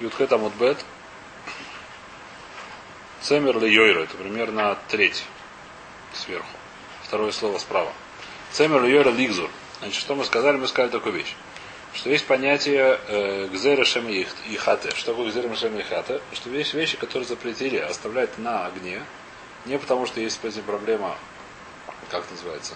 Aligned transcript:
Ютхет 0.00 0.32
Амудбет. 0.32 0.78
Цемер 3.20 3.58
ли 3.58 3.72
Йойра. 3.72 4.04
Это 4.04 4.16
примерно 4.16 4.78
треть 4.88 5.24
сверху. 6.14 6.46
Второе 7.02 7.32
слово 7.32 7.58
справа. 7.58 7.92
Цемер 8.52 8.82
ли 8.84 8.92
Йойра 8.92 9.10
Лигзур. 9.10 9.50
Значит, 9.80 10.00
что 10.00 10.14
мы 10.14 10.24
сказали? 10.24 10.56
Мы 10.56 10.68
сказали 10.68 10.90
такую 10.90 11.14
вещь. 11.14 11.34
Что 11.94 12.10
есть 12.10 12.26
понятие 12.26 13.00
э, 13.08 13.48
Гзера 13.48 13.84
Шем 13.84 14.08
и 14.08 14.24
Хате. 14.56 14.90
Что 14.94 15.12
такое 15.12 15.30
Гзера 15.30 15.54
Шем 15.56 15.76
и 15.78 15.82
Хате? 15.82 16.20
Что 16.32 16.50
есть 16.50 16.74
вещи, 16.74 16.96
которые 16.96 17.26
запретили 17.26 17.78
оставлять 17.78 18.38
на 18.38 18.66
огне. 18.66 19.02
Не 19.64 19.78
потому, 19.78 20.06
что 20.06 20.20
есть 20.20 20.38
проблема, 20.64 21.16
как 22.10 22.30
называется, 22.30 22.74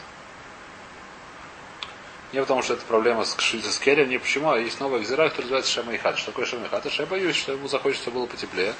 не 2.32 2.40
потому, 2.40 2.62
что 2.62 2.74
это 2.74 2.84
проблема 2.86 3.24
с, 3.24 3.36
с 3.36 3.86
не 3.86 4.18
почему, 4.18 4.50
а 4.50 4.58
есть 4.58 4.80
новая 4.80 5.00
гзира, 5.00 5.28
которая 5.28 5.42
называется 5.42 5.72
Шема 5.72 5.94
Ихат. 5.94 6.18
Что 6.18 6.30
такое 6.30 6.46
Шема 6.46 6.66
Ихат? 6.66 6.86
Я 6.86 7.06
боюсь, 7.06 7.36
что 7.36 7.52
ему 7.52 7.68
захочется 7.68 8.10
было 8.10 8.26
потеплее. 8.26 8.74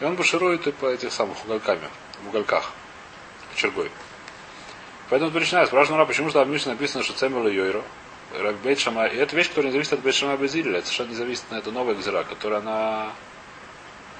И 0.00 0.04
он 0.04 0.14
баширует 0.16 0.66
и 0.66 0.72
по 0.72 0.86
этих 0.86 1.12
самых 1.12 1.44
уголками, 1.44 1.88
в 2.24 2.28
уголках, 2.28 2.70
чергой. 3.54 3.90
Поэтому 5.08 5.30
начинает 5.30 5.68
спрашивать, 5.68 6.06
почему 6.08 6.28
же 6.28 6.34
там 6.34 6.48
в 6.48 6.50
Мишне 6.50 6.72
написано, 6.72 7.04
что 7.04 7.14
Цемел 7.14 7.46
и 7.46 7.54
Йойро, 7.54 7.82
Бейт 8.62 8.86
и 8.86 9.16
это 9.16 9.36
вещь, 9.36 9.48
которая 9.48 9.66
не 9.66 9.72
зависит 9.72 9.92
от 9.92 10.00
Бейт 10.00 10.14
Шама 10.14 10.36
Безиля, 10.36 10.78
это 10.78 10.86
совершенно 10.86 11.08
не 11.10 11.14
зависит, 11.14 11.50
на 11.50 11.56
это 11.56 11.70
новая 11.70 11.94
гзира, 11.94 12.24
которая 12.24 12.60
она... 12.60 13.12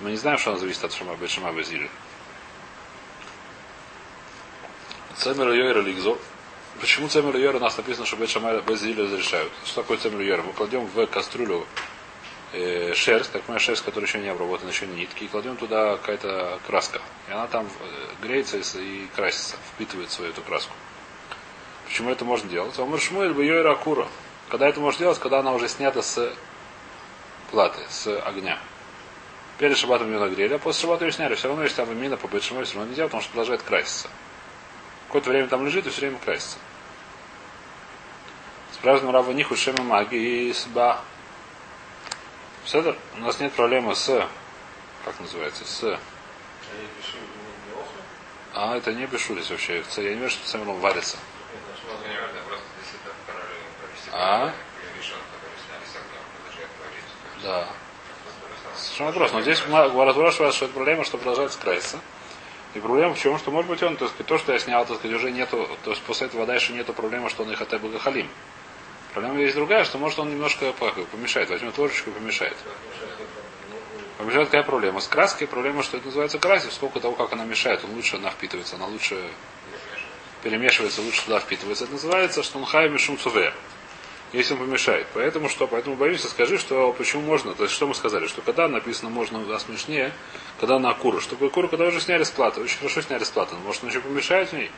Мы 0.01 0.11
не 0.11 0.17
знаем, 0.17 0.39
что 0.39 0.51
она 0.51 0.61
зависит 0.61 0.85
от 0.85 0.93
Шама 0.93 1.17
Бейт 1.17 1.31
Шама 1.31 1.53
Безиля. 1.53 1.89
Цемер 5.17 5.51
и 5.51 5.57
Йойро 5.57 5.81
Лигзор. 5.81 6.19
Почему 6.81 7.09
цемер 7.09 7.57
у 7.57 7.59
нас 7.59 7.77
написано, 7.77 8.05
что 8.07 8.17
Бет 8.17 8.29
Шамай 8.29 8.61
Безиля 8.61 9.05
разрешают? 9.05 9.51
Что 9.65 9.83
такое 9.83 9.97
цемер 9.97 10.21
йора? 10.21 10.43
Мы 10.43 10.53
кладем 10.53 10.87
в 10.87 11.07
кастрюлю 11.07 11.67
э, 12.53 12.93
шерсть, 12.95 13.33
так 13.33 13.43
понимаю, 13.43 13.61
шерсть, 13.61 13.83
которая 13.83 14.07
еще 14.07 14.19
не 14.19 14.29
обработана, 14.29 14.69
еще 14.69 14.87
не 14.87 14.97
нитки, 14.97 15.25
и 15.25 15.29
кладем 15.29 15.57
туда 15.57 15.97
какая-то 15.97 16.61
краска. 16.67 17.01
И 17.29 17.33
она 17.33 17.47
там 17.47 17.67
э, 17.67 18.27
греется 18.27 18.59
и 18.79 19.07
красится, 19.15 19.57
впитывает 19.73 20.11
свою 20.11 20.33
эту 20.33 20.43
краску. 20.43 20.73
Почему 21.87 22.11
это 22.11 22.25
можно 22.25 22.49
делать? 22.51 22.79
Он 22.79 22.99
Шмуэль 22.99 23.33
бы 23.33 23.45
йора 23.45 23.73
акура. 23.73 24.07
Когда 24.51 24.69
это 24.69 24.81
можно 24.81 24.99
делать? 24.99 25.19
Когда 25.19 25.39
она 25.39 25.55
уже 25.55 25.69
снята 25.69 26.03
с 26.03 26.31
платы, 27.51 27.81
с 27.89 28.21
огня. 28.21 28.59
Перед 29.59 29.79
шабатом 29.79 30.13
ее 30.13 30.19
нагрели, 30.19 30.55
а 30.55 30.59
после 30.59 30.83
шабата 30.83 31.07
ее 31.07 31.13
сняли. 31.13 31.35
Все 31.37 31.49
равно, 31.49 31.63
если 31.63 31.77
там 31.77 31.99
мина 31.99 32.19
по 32.19 32.29
все 32.39 32.55
равно 32.55 32.85
нельзя, 32.85 33.05
потому 33.05 33.23
что 33.23 33.31
продолжает 33.31 33.63
краситься. 33.63 34.09
Какое-то 35.07 35.31
время 35.31 35.49
там 35.49 35.65
лежит 35.65 35.87
и 35.87 35.91
все 35.91 36.03
время 36.03 36.19
красится. 36.19 36.59
Спрашиваем 38.79 39.15
Рава 39.15 39.33
Ниху 39.33 39.57
Шема 39.57 39.83
Маги 39.83 40.17
и 40.17 40.53
Сба. 40.53 41.01
Седер, 42.67 42.95
у 43.17 43.21
нас 43.21 43.41
нет 43.41 43.55
проблемы 43.55 43.97
с, 43.97 44.07
как 45.03 45.19
называется, 45.19 45.65
с... 45.65 45.99
А, 48.53 48.77
это 48.77 48.93
не 48.93 49.07
бешулис 49.07 49.49
вообще. 49.49 49.83
Я 49.97 50.15
не 50.15 50.21
вижу, 50.21 50.31
что 50.31 50.47
самим 50.47 50.79
варится. 50.81 51.17
А? 54.13 54.53
Да. 57.43 57.69
Совершенно 58.77 59.11
вопрос. 59.11 59.33
Но 59.33 59.41
здесь 59.41 59.63
разворачивается, 59.67 60.53
что 60.53 60.65
это 60.67 60.75
проблема, 60.75 61.05
что 61.05 61.17
продолжается 61.17 61.59
краситься. 61.59 61.99
И 62.75 62.81
проблема 62.81 63.15
в 63.15 63.19
чем, 63.19 63.39
что 63.39 63.51
может 63.51 63.71
быть 63.71 63.83
он, 63.83 63.97
то, 63.97 64.05
есть, 64.05 64.17
то 64.19 64.37
что 64.37 64.53
я 64.53 64.59
снял, 64.59 64.85
так 64.85 64.99
сказать, 64.99 65.17
уже 65.17 65.31
нету, 65.31 65.67
то 65.83 65.91
есть 65.91 66.03
после 66.03 66.27
этого 66.27 66.45
дальше 66.45 66.75
нету 66.75 66.93
проблемы, 66.93 67.31
что 67.31 67.43
он 67.43 67.51
их 67.51 67.59
бы 67.81 67.99
халим. 67.99 68.29
Проблема 69.17 69.41
есть 69.41 69.55
другая, 69.55 69.83
что 69.85 69.97
может 69.97 70.19
он 70.19 70.29
немножко 70.29 70.75
помешает, 70.75 71.49
возьмет 71.49 71.79
ложечку 71.79 72.11
и 72.11 72.13
помешает. 72.13 72.55
Помешает 74.19 74.49
какая 74.49 74.63
проблема? 74.63 75.01
С 75.01 75.09
краской 75.09 75.47
проблема, 75.47 75.83
что 75.83 75.97
это 75.97 76.05
называется 76.05 76.39
красить, 76.39 76.75
сколько 76.75 77.01
того, 77.01 77.15
как 77.15 77.33
она 77.33 77.47
мешает, 77.47 77.83
он 77.83 77.95
лучше 77.95 78.17
она 78.17 78.29
впитывается, 78.29 78.77
она 78.77 78.85
лучше 78.85 79.19
перемешивается, 80.43 81.01
лучше 81.01 81.25
туда 81.25 81.41
впитывается. 81.41 81.85
Это 81.85 81.95
называется, 81.95 82.43
что 82.43 82.59
он 82.59 82.67
хай 82.67 82.91
мишум 82.91 83.17
цувер 83.17 83.55
если 84.33 84.53
он 84.53 84.61
помешает. 84.61 85.07
Поэтому 85.15 85.49
что? 85.49 85.67
Поэтому 85.67 85.97
боимся, 85.97 86.29
скажи, 86.29 86.59
что 86.59 86.93
почему 86.93 87.23
можно. 87.23 87.55
То 87.55 87.63
есть 87.63 87.75
что 87.75 87.87
мы 87.87 87.95
сказали, 87.95 88.27
что 88.27 88.43
когда 88.43 88.69
написано 88.69 89.09
можно 89.09 89.43
да, 89.47 89.59
смешнее, 89.59 90.13
когда 90.61 90.79
на 90.79 90.91
акуру. 90.91 91.23
Что 91.23 91.31
такое 91.31 91.49
акура, 91.49 91.69
когда 91.69 91.87
уже 91.87 92.03
сняли 92.03 92.25
с 92.25 92.31
платы. 92.31 92.61
Очень 92.61 92.77
хорошо 92.81 93.01
сняли 93.01 93.25
с 93.25 93.31
платы. 93.31 93.55
Может 93.65 93.83
он 93.83 93.89
еще 93.89 94.01
помешает 94.01 94.51
в 94.51 94.53
ней? 94.53 94.71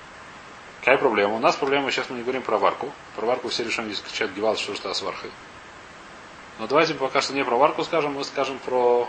Какая 0.81 0.99
проблема? 0.99 1.34
У 1.34 1.39
нас 1.39 1.56
проблема, 1.56 1.91
сейчас 1.91 2.09
мы 2.09 2.16
не 2.16 2.22
говорим 2.22 2.43
про 2.43 2.59
варку. 2.59 2.93
Про 3.16 3.27
варку 3.27 3.49
все 3.49 3.65
решим 3.65 3.87
здесь 3.87 4.00
кричат 4.00 4.31
гевал, 4.33 4.56
что 4.56 4.75
что 4.75 4.93
с 4.93 5.03
варкой. 5.03 5.31
Но 6.59 6.66
давайте 6.66 6.94
пока 6.94 7.21
что 7.21 7.34
не 7.34 7.44
про 7.44 7.56
варку 7.56 7.84
скажем, 7.84 8.15
мы 8.15 8.25
скажем 8.25 8.59
про 8.59 9.09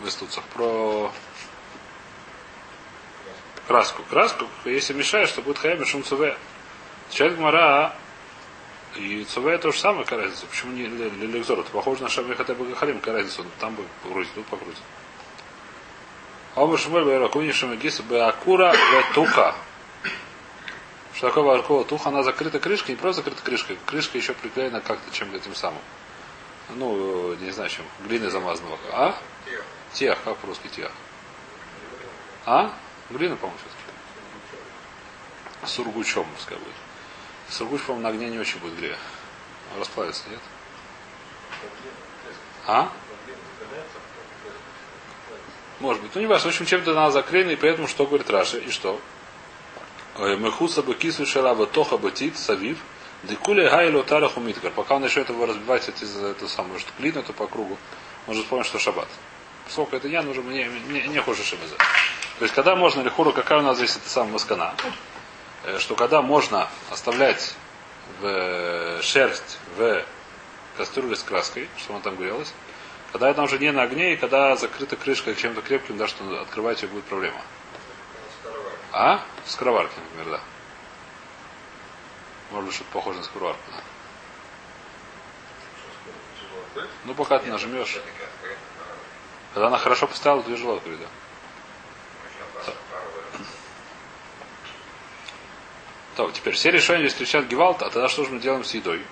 в 0.00 0.08
истуцах, 0.08 0.44
про 0.54 1.12
краску. 3.66 4.02
Краску, 4.04 4.46
если 4.64 4.92
мешаешь, 4.92 5.30
то 5.32 5.42
будет 5.42 5.58
хаяб 5.58 5.86
шум 5.86 6.04
цуве. 6.04 6.36
Человек 7.10 7.38
Мара 7.38 7.94
и 8.96 9.24
Цуве 9.24 9.58
то 9.58 9.70
же 9.70 9.78
самое, 9.78 10.04
какая 10.04 10.22
разница. 10.22 10.46
Почему 10.46 10.72
не 10.72 10.86
Леликзор? 10.86 11.60
Это 11.60 11.70
похоже 11.70 12.02
на 12.02 12.08
Шабе 12.08 12.34
хотя 12.34 12.54
бы 12.54 12.66
Гахалим, 12.66 12.98
какая 12.98 13.16
разница. 13.16 13.42
Он 13.42 13.48
там 13.60 13.74
бы 13.74 13.84
погрузит, 14.02 14.32
тут 14.34 14.46
погрузит. 14.46 14.82
Омар 16.56 16.78
Шмуль 16.78 17.04
Байракуни 17.04 17.52
Шамагис 17.52 18.00
Беакура 18.00 18.72
Ветуха. 18.72 19.54
Что 21.12 21.28
такое 21.28 21.44
Варкова 21.44 21.84
туха? 21.84 22.08
Она 22.08 22.22
закрыта 22.22 22.58
крышкой, 22.58 22.94
не 22.94 23.00
просто 23.00 23.20
закрыта 23.20 23.42
крышкой. 23.42 23.78
Крышка 23.84 24.16
еще 24.16 24.32
приклеена 24.32 24.80
как-то 24.80 25.14
чем-то 25.14 25.36
этим 25.36 25.54
самым. 25.54 25.82
Ну, 26.70 27.34
не 27.34 27.50
знаю 27.50 27.68
чем. 27.68 27.84
Глины 28.06 28.30
замазанного. 28.30 28.78
А? 28.90 29.14
Тех. 29.92 30.16
Как 30.24 30.38
по-русски 30.38 30.68
тех? 30.68 30.90
А? 32.46 32.72
Глина, 33.10 33.36
по-моему, 33.36 33.58
все-таки. 33.58 33.82
Сургучом, 35.66 36.26
пускай 36.36 36.56
будет. 36.56 36.74
Сургуч, 37.50 37.82
по-моему, 37.82 38.02
на 38.02 38.08
огне 38.14 38.30
не 38.30 38.38
очень 38.38 38.60
будет 38.60 38.78
грех. 38.78 38.96
Расплавится, 39.78 40.22
нет? 40.30 40.40
А? 42.66 42.90
Может 45.80 46.02
быть. 46.02 46.14
Ну, 46.14 46.20
не 46.20 46.26
важно. 46.26 46.50
В 46.50 46.52
общем, 46.52 46.66
чем-то 46.66 46.92
она 46.92 47.10
заклеена, 47.10 47.50
и 47.50 47.56
поэтому 47.56 47.88
что 47.88 48.06
говорит 48.06 48.30
Раши? 48.30 48.58
И 48.58 48.70
что? 48.70 49.00
Мехуса 50.18 50.82
бы 50.82 50.94
кису 50.94 51.26
шараба 51.26 51.66
тоха 51.66 51.98
батит 51.98 52.38
савив. 52.38 52.78
Декуля 53.24 53.68
гайло 53.70 54.02
тараху 54.02 54.40
миткар. 54.40 54.70
Пока 54.70 54.96
он 54.96 55.04
еще 55.04 55.20
этого 55.20 55.46
разбивать 55.46 55.88
эти, 55.88 56.04
эту 56.30 56.48
самую 56.48 56.78
что 56.78 56.90
глину, 56.98 57.22
то 57.22 57.32
по 57.32 57.46
кругу, 57.46 57.76
он 58.26 58.34
же 58.34 58.42
вспомнит, 58.42 58.66
что 58.66 58.78
шаббат. 58.78 59.08
Сколько 59.68 59.96
это 59.96 60.08
я, 60.08 60.22
нужно 60.22 60.42
мне 60.42 60.68
не, 60.88 61.08
не 61.08 61.20
хуже 61.20 61.42
шибеза. 61.42 61.76
То 62.38 62.44
есть, 62.44 62.54
когда 62.54 62.76
можно 62.76 63.02
лихуру, 63.02 63.32
какая 63.32 63.58
у 63.58 63.62
нас 63.62 63.78
здесь 63.78 63.96
эта 63.96 64.08
самая 64.08 64.34
маскана? 64.34 64.74
Э, 65.64 65.78
что 65.78 65.96
когда 65.96 66.22
можно 66.22 66.68
оставлять 66.90 67.54
в 68.20 68.26
э, 68.26 69.02
шерсть 69.02 69.58
в 69.76 70.04
кастрюле 70.76 71.16
с 71.16 71.22
краской, 71.22 71.68
что 71.78 71.94
она 71.94 72.02
там 72.02 72.16
грелась, 72.16 72.52
когда 73.12 73.30
это 73.30 73.42
уже 73.42 73.58
не 73.58 73.72
на 73.72 73.82
огне, 73.82 74.14
и 74.14 74.16
когда 74.16 74.56
закрыта 74.56 74.96
крышка 74.96 75.34
чем-то 75.34 75.62
крепким, 75.62 75.96
да, 75.96 76.06
что 76.06 76.40
открывать 76.40 76.82
ее 76.82 76.88
будет 76.88 77.04
проблема. 77.04 77.40
А? 78.92 79.20
Скороварки, 79.44 79.94
например, 79.98 80.38
да. 80.38 80.40
Может 82.50 82.66
быть, 82.66 82.74
что-то 82.74 82.90
похоже 82.92 83.18
на 83.18 83.24
скороварку, 83.24 83.62
да. 83.70 83.82
Ну, 87.04 87.14
пока 87.14 87.38
ты 87.38 87.50
нажмешь. 87.50 87.98
Когда 89.54 89.68
она 89.68 89.78
хорошо 89.78 90.06
поставила, 90.06 90.42
то 90.42 90.50
тяжело 90.50 90.76
открыть, 90.76 90.98
да. 91.00 91.06
То, 96.16 96.30
теперь 96.30 96.54
все 96.54 96.70
решения 96.70 97.08
кричат 97.10 97.46
Гевалт, 97.46 97.82
а 97.82 97.90
тогда 97.90 98.08
что 98.08 98.24
же 98.24 98.30
мы 98.30 98.40
делаем 98.40 98.64
с 98.64 98.72
едой? 98.74 99.04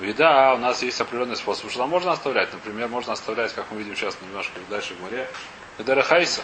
Еда, 0.00 0.54
у 0.54 0.58
нас 0.58 0.82
есть 0.82 1.00
определенный 1.00 1.36
способ, 1.36 1.70
что 1.70 1.86
можно 1.86 2.12
оставлять. 2.12 2.52
Например, 2.52 2.88
можно 2.88 3.12
оставлять, 3.12 3.52
как 3.52 3.70
мы 3.70 3.78
видим 3.78 3.94
сейчас 3.94 4.16
немножко 4.20 4.58
дальше 4.68 4.94
в 4.94 5.00
море, 5.00 5.28
Эдера 5.78 6.02
Хайса. 6.02 6.42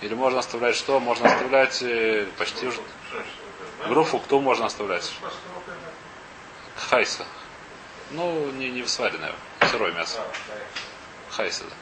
Или 0.00 0.14
можно 0.14 0.38
оставлять 0.38 0.76
что? 0.76 0.98
Можно 1.00 1.30
оставлять 1.30 1.82
э, 1.82 2.26
почти 2.38 2.68
уже... 2.68 2.80
Груфу, 3.86 4.18
кто 4.18 4.40
можно 4.40 4.66
оставлять? 4.66 5.12
Хайса. 6.76 7.26
Ну, 8.12 8.50
не, 8.52 8.70
не 8.70 8.86
сваренное, 8.86 9.34
сырое 9.70 9.92
мясо. 9.92 10.20
Хайса, 11.30 11.64
да. 11.64 11.76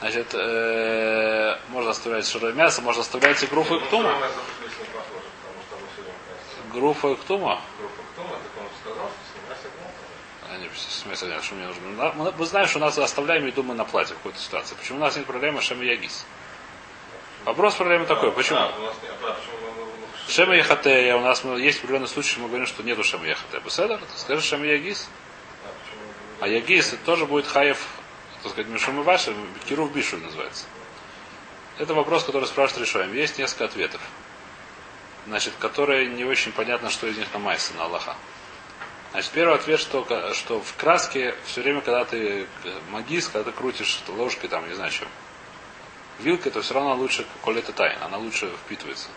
Значит, 0.00 0.34
э, 0.34 1.58
можно 1.68 1.90
оставлять 1.90 2.26
сырое 2.26 2.52
мясо, 2.52 2.82
можно 2.82 3.02
оставлять 3.02 3.42
и 3.42 3.46
груфу 3.46 3.76
и 3.76 3.80
ктума. 3.80 4.14
Груфа 6.72 7.08
и 7.08 7.16
ктума? 7.16 7.60
Смысл 10.76 11.26
что 11.42 11.54
мне 11.54 11.66
нужно. 11.66 12.12
Мы, 12.36 12.46
знаем, 12.46 12.68
что 12.68 12.78
у 12.78 12.82
нас 12.82 12.98
оставляем 12.98 13.46
еду 13.46 13.62
мы 13.62 13.74
на 13.74 13.84
платье 13.84 14.14
в 14.14 14.18
какой-то 14.18 14.38
ситуации. 14.38 14.74
Почему 14.74 14.98
у 14.98 15.00
нас 15.00 15.16
нет 15.16 15.26
проблемы 15.26 15.60
Шема 15.60 15.84
Ягис? 15.84 16.26
Вопрос 17.44 17.74
проблемы 17.74 18.06
такой. 18.06 18.32
Почему? 18.32 18.60
Шема 20.28 20.56
Яхатея, 20.56 21.16
у 21.16 21.20
нас 21.20 21.44
есть 21.44 21.78
определенный 21.78 22.08
случай, 22.08 22.40
мы 22.40 22.48
говорим, 22.48 22.66
что 22.66 22.82
нету 22.82 23.04
Шема 23.04 23.26
Яхатея. 23.26 23.60
Беседер, 23.60 24.00
скажи 24.16 24.42
Шема 24.42 24.66
Ягис. 24.66 25.08
А 26.40 26.48
Ягис 26.48 26.92
это 26.92 27.04
тоже 27.04 27.26
будет 27.26 27.46
хаев, 27.46 27.78
так 28.42 28.52
сказать, 28.52 28.70
Мишум 28.70 29.00
и 29.00 29.02
Ваши, 29.02 29.34
Кирув 29.68 29.92
Бишу 29.92 30.18
называется. 30.18 30.66
Это 31.78 31.94
вопрос, 31.94 32.24
который 32.24 32.46
спрашивает 32.46 32.88
решаем. 32.88 33.14
Есть 33.14 33.38
несколько 33.38 33.66
ответов. 33.66 34.00
Значит, 35.26 35.54
которые 35.58 36.08
не 36.08 36.24
очень 36.24 36.52
понятно, 36.52 36.90
что 36.90 37.06
из 37.06 37.16
них 37.16 37.32
на 37.32 37.38
Майса, 37.38 37.74
на 37.74 37.84
Аллаха. 37.84 38.16
Значит, 39.16 39.32
первый 39.32 39.54
ответ, 39.54 39.80
что, 39.80 40.34
что 40.34 40.60
в 40.60 40.76
краске 40.76 41.34
все 41.46 41.62
время, 41.62 41.80
когда 41.80 42.04
ты 42.04 42.46
магис, 42.90 43.28
когда 43.28 43.50
ты 43.50 43.56
крутишь 43.56 44.02
ложкой, 44.08 44.48
там, 44.48 44.68
не 44.68 44.74
знаю 44.74 44.92
чем, 44.92 45.08
вилкой, 46.18 46.52
то 46.52 46.60
все 46.60 46.74
равно 46.74 46.94
лучше, 46.96 47.24
коли 47.40 47.60
это 47.60 47.72
тайна, 47.72 48.04
она 48.04 48.18
лучше 48.18 48.52
впитывается. 48.66 49.08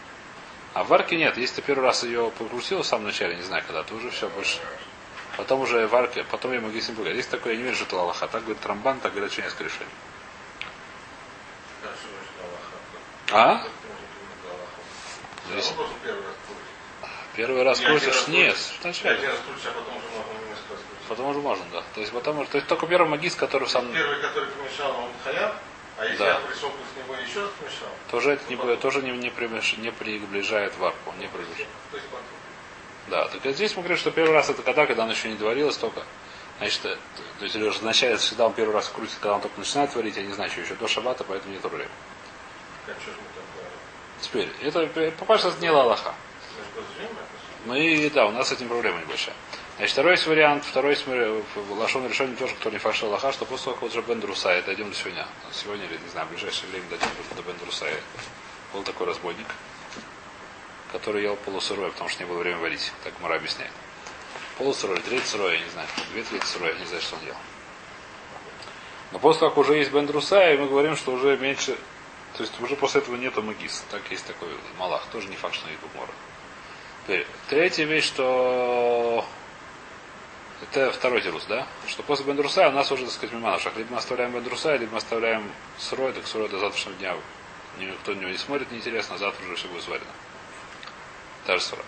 А 0.74 0.86
в 0.86 0.88
варке 0.88 1.18
нет. 1.18 1.36
Если 1.36 1.56
ты 1.56 1.62
первый 1.63 1.84
раз 1.84 2.06
ее 2.06 2.31
покрутил 2.31 2.81
в 2.81 2.86
самом 2.86 3.07
начале, 3.07 3.36
не 3.36 3.42
знаю 3.42 3.62
когда, 3.68 3.84
то 3.84 3.94
уже 3.94 4.10
все 4.10 4.30
больше. 4.30 4.60
Потом 5.36 5.60
уже 5.60 5.86
варки, 5.88 6.25
потом 6.31 6.54
я 6.54 6.62
с 6.62 6.88
ним 6.88 6.96
поговорить. 6.96 7.18
Есть 7.18 7.30
такое, 7.30 7.51
я 7.51 7.57
не 7.57 7.63
верю, 7.66 7.75
что 7.75 8.10
это. 8.10 8.28
Так 8.28 8.44
говорит 8.44 8.62
Трамбан, 8.62 9.01
так 9.01 9.12
говорят, 9.12 9.34
что 9.34 9.42
несколько 9.42 9.66
решений. 9.66 9.92
А? 13.31 13.68
Здесь... 15.51 15.74
Первый 17.39 17.63
раз 17.63 17.80
крутишь? 17.80 18.27
Нет. 18.27 18.57
Вначале. 18.83 19.18
Потом 21.07 21.27
уже 21.27 21.39
можно, 21.39 21.63
да. 21.71 21.81
То 21.95 22.01
есть, 22.01 22.12
потому, 22.12 22.44
то 22.44 22.57
есть 22.57 22.68
только 22.68 22.86
первый 22.86 23.07
магист, 23.07 23.39
который 23.39 23.69
сам... 23.69 23.89
Первый, 23.94 24.19
который 24.21 24.50
помешал, 24.50 24.91
он 24.91 25.09
хаяб, 25.24 25.53
а 25.97 26.03
если 26.03 26.18
Да. 26.18 26.25
я 26.27 26.36
пришел 26.41 26.69
после 26.69 27.01
него 27.03 27.15
еще 27.15 27.39
раз 27.44 27.50
помешал, 27.57 27.88
Тоже 28.12 28.31
это 28.33 28.44
не, 28.50 28.57
будет- 28.57 28.81
тоже 28.81 29.01
не, 29.01 29.12
не, 29.12 29.30
примеш- 29.30 29.80
не 29.80 29.89
приближает 29.94 30.75
варку, 30.80 31.13
не 31.18 31.27
приближает. 31.30 31.69
то 31.91 31.95
есть 31.97 32.09
потом. 32.09 32.25
Да, 33.07 33.27
так 33.30 33.53
здесь 33.56 33.71
мы 33.77 33.83
говорим, 33.83 33.97
что 33.97 34.12
первый 34.12 34.33
раз 34.33 34.50
это 34.50 34.62
когда, 34.62 34.86
когда 34.86 35.03
он 35.03 35.09
еще 35.09 35.30
не 35.30 35.36
доварилось 35.36 35.77
только. 35.77 36.03
Значит, 36.57 36.86
э, 36.88 36.97
то 37.39 37.44
есть 37.45 37.56
или 37.56 37.69
означает, 37.69 38.19
всегда 38.19 38.47
он 38.47 38.53
первый 38.53 38.74
раз 38.74 38.89
крутит, 38.89 39.15
когда 39.21 39.36
он 39.36 39.41
только 39.41 39.57
начинает 39.57 39.95
варить, 39.95 40.18
я 40.18 40.24
не 40.24 40.33
знаю, 40.33 40.51
что 40.51 40.59
еще 40.59 40.75
до 40.75 40.89
шабата, 40.89 41.24
поэтому 41.24 41.53
нет 41.53 41.62
проблем. 41.62 41.88
Что? 42.86 43.12
Теперь, 44.19 44.50
это, 44.62 44.81
э, 44.81 45.12
попасть 45.12 45.45
это 45.45 45.57
не 45.62 45.68
Аллаха. 45.69 46.13
Мы? 47.69 48.01
Ну 48.04 48.10
да, 48.16 48.25
у 48.25 48.31
нас 48.31 48.50
с 48.50 48.51
этим 48.51 48.68
проблема 48.68 49.00
небольшая. 49.00 49.36
Значит, 49.77 49.94
второй 49.94 50.13
есть 50.13 50.25
вариант, 50.25 50.66
второй 50.66 50.94
есть 50.94 51.04
э, 51.06 51.42
в 51.54 51.74
Лашон 51.74 52.07
решение 52.07 52.36
тоже, 52.36 52.56
кто 52.56 52.71
не 52.71 52.80
фашил 52.80 53.10
Аллаха, 53.10 53.31
что 53.31 53.45
после 53.45 53.66
того, 53.66 53.75
как 53.75 53.83
уже 53.83 54.01
Бен 54.01 54.19
Друсай, 54.19 54.63
дойдем 54.63 54.89
до 54.89 54.95
сегодня, 54.95 55.27
сегодня 55.51 55.86
или, 55.86 56.00
не 56.04 56.10
знаю, 56.10 56.25
в 56.25 56.31
ближайшее 56.31 56.68
время 56.71 56.86
дойдем 56.89 57.07
до 57.36 57.44
Бен 57.44 57.56
Друсая. 57.60 57.94
Был 58.74 58.81
такой 58.81 59.06
разбойник, 59.06 59.45
который 60.92 61.21
ел 61.21 61.36
полусырое, 61.36 61.92
потому 61.92 62.10
что 62.10 62.24
не 62.24 62.27
было 62.27 62.39
времени 62.39 62.60
варить, 62.60 62.92
так 63.04 63.13
Мара 63.21 63.36
объясняет. 63.36 63.72
Полусырое, 64.57 65.00
треть 65.01 65.27
сырое, 65.27 65.54
я 65.54 65.63
не 65.63 65.69
знаю, 65.69 65.88
две 66.12 66.24
трети 66.24 66.45
сырое, 66.45 66.74
не 66.74 66.86
знаю, 66.86 67.04
что 67.04 67.18
он 67.18 67.25
ел. 67.27 67.36
Но 69.12 69.19
после 69.19 69.42
того, 69.42 69.51
как 69.51 69.57
уже 69.60 69.75
есть 69.75 69.92
Бен 69.92 70.07
Друсай, 70.07 70.57
мы 70.57 70.68
говорим, 70.68 70.95
что 70.95 71.12
уже 71.12 71.38
меньше, 71.38 71.77
то 72.36 72.42
есть 72.42 72.60
уже 72.60 72.75
после 72.75 73.01
этого 73.01 73.15
нету 73.15 73.44
магис. 73.44 73.86
Так 73.92 74.01
есть 74.10 74.25
такой 74.25 74.50
малах, 74.80 75.06
тоже 75.12 75.27
не 75.27 75.36
факт, 75.36 75.54
что 75.54 75.69
есть 75.69 75.80
Букмора. 75.81 76.12
Теперь, 77.10 77.26
третья 77.50 77.86
вещь, 77.86 78.06
что 78.06 79.26
это 80.62 80.92
второй 80.92 81.22
тирус, 81.22 81.44
да? 81.50 81.68
Что 81.88 82.04
после 82.04 82.24
Бендруса 82.24 82.70
у 82.70 82.72
нас 82.72 82.92
уже, 82.92 83.06
так 83.06 83.14
сказать, 83.14 83.34
миманушах. 83.34 83.76
Либо 83.78 83.94
мы 83.94 83.98
оставляем 83.98 84.32
Бендруса, 84.32 84.76
либо 84.76 84.92
мы 84.92 85.00
оставляем 85.00 85.52
сырой, 85.80 86.14
так 86.14 86.28
сырой 86.28 86.50
до 86.50 86.60
завтрашнего 86.60 86.96
дня. 86.98 87.16
Никто 87.80 88.14
на 88.14 88.20
него 88.20 88.30
не 88.30 88.38
смотрит, 88.38 88.72
неинтересно, 88.72 89.16
а 89.16 89.18
завтра 89.18 89.44
уже 89.44 89.56
все 89.56 89.68
будет 89.70 89.82
сварено. 89.82 90.06
Та 91.48 91.58
же 91.58 91.64
сыра. 91.64 91.82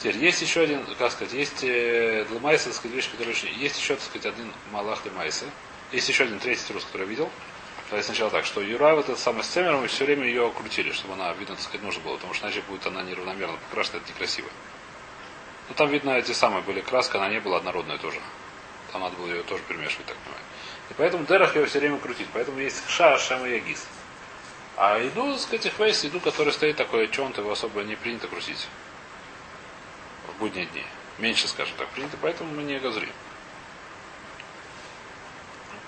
Теперь 0.00 0.18
есть 0.18 0.42
еще 0.42 0.60
один, 0.60 0.84
как 0.98 1.12
сказать, 1.12 1.32
есть 1.32 1.64
э, 1.64 2.26
для 2.28 2.38
Майса, 2.38 2.66
так 2.66 2.74
сказать, 2.74 2.94
вещь, 2.94 3.10
которая 3.10 3.34
очень... 3.34 3.48
Есть 3.54 3.78
еще, 3.78 3.94
так 3.94 4.04
сказать, 4.04 4.26
один 4.34 4.52
Малах 4.70 5.02
для 5.02 5.12
Майса. 5.12 5.46
Есть 5.92 6.10
еще 6.10 6.24
один 6.24 6.40
третий 6.40 6.66
тирус, 6.68 6.84
который 6.84 7.04
я 7.04 7.08
видел. 7.08 7.30
Давайте 7.90 8.06
сначала 8.06 8.30
так, 8.30 8.44
что 8.44 8.60
Юра 8.60 8.94
вот 8.94 9.06
этот 9.06 9.18
самый 9.18 9.42
с 9.42 9.46
цемером, 9.46 9.84
и 9.84 9.88
все 9.88 10.04
время 10.04 10.26
ее 10.26 10.50
крутили, 10.50 10.92
чтобы 10.92 11.14
она, 11.14 11.32
видно, 11.32 11.54
так 11.54 11.64
сказать, 11.64 11.82
нужно 11.82 12.02
было, 12.02 12.16
потому 12.16 12.34
что 12.34 12.46
иначе 12.46 12.62
будет 12.68 12.86
она 12.86 13.02
неравномерно 13.02 13.56
покрашена, 13.68 13.98
это 13.98 14.10
некрасиво. 14.10 14.48
Ну 15.68 15.74
там 15.74 15.88
видно 15.88 16.10
эти 16.10 16.32
самые 16.32 16.62
были 16.62 16.80
краска, 16.80 17.18
она 17.18 17.28
не 17.28 17.40
была 17.40 17.58
однородная 17.58 17.98
тоже. 17.98 18.20
Там 18.92 19.02
надо 19.02 19.16
было 19.16 19.28
ее 19.28 19.42
тоже 19.42 19.62
перемешивать, 19.68 20.06
так 20.06 20.16
понимаю. 20.16 20.42
И 20.90 20.94
поэтому 20.94 21.26
Дерах 21.26 21.56
ее 21.56 21.66
все 21.66 21.78
время 21.78 21.98
крутить. 21.98 22.28
Поэтому 22.32 22.58
есть 22.58 22.82
Ша, 22.88 23.18
Шам 23.18 23.44
и 23.46 23.50
Ягис. 23.50 23.86
А 24.76 24.98
еду, 24.98 25.32
так 25.32 25.40
сказать, 25.40 25.72
Хвейс, 25.74 26.04
еду, 26.04 26.20
который 26.20 26.52
стоит 26.52 26.76
такой, 26.76 27.08
чон 27.08 27.34
его 27.36 27.52
особо 27.52 27.82
не 27.82 27.96
принято 27.96 28.28
крутить. 28.28 28.68
В 30.28 30.38
будние 30.38 30.66
дни. 30.66 30.84
Меньше, 31.18 31.48
скажем 31.48 31.76
так, 31.76 31.88
принято, 31.88 32.16
поэтому 32.20 32.54
мы 32.54 32.62
не 32.62 32.78
газрим. 32.78 33.10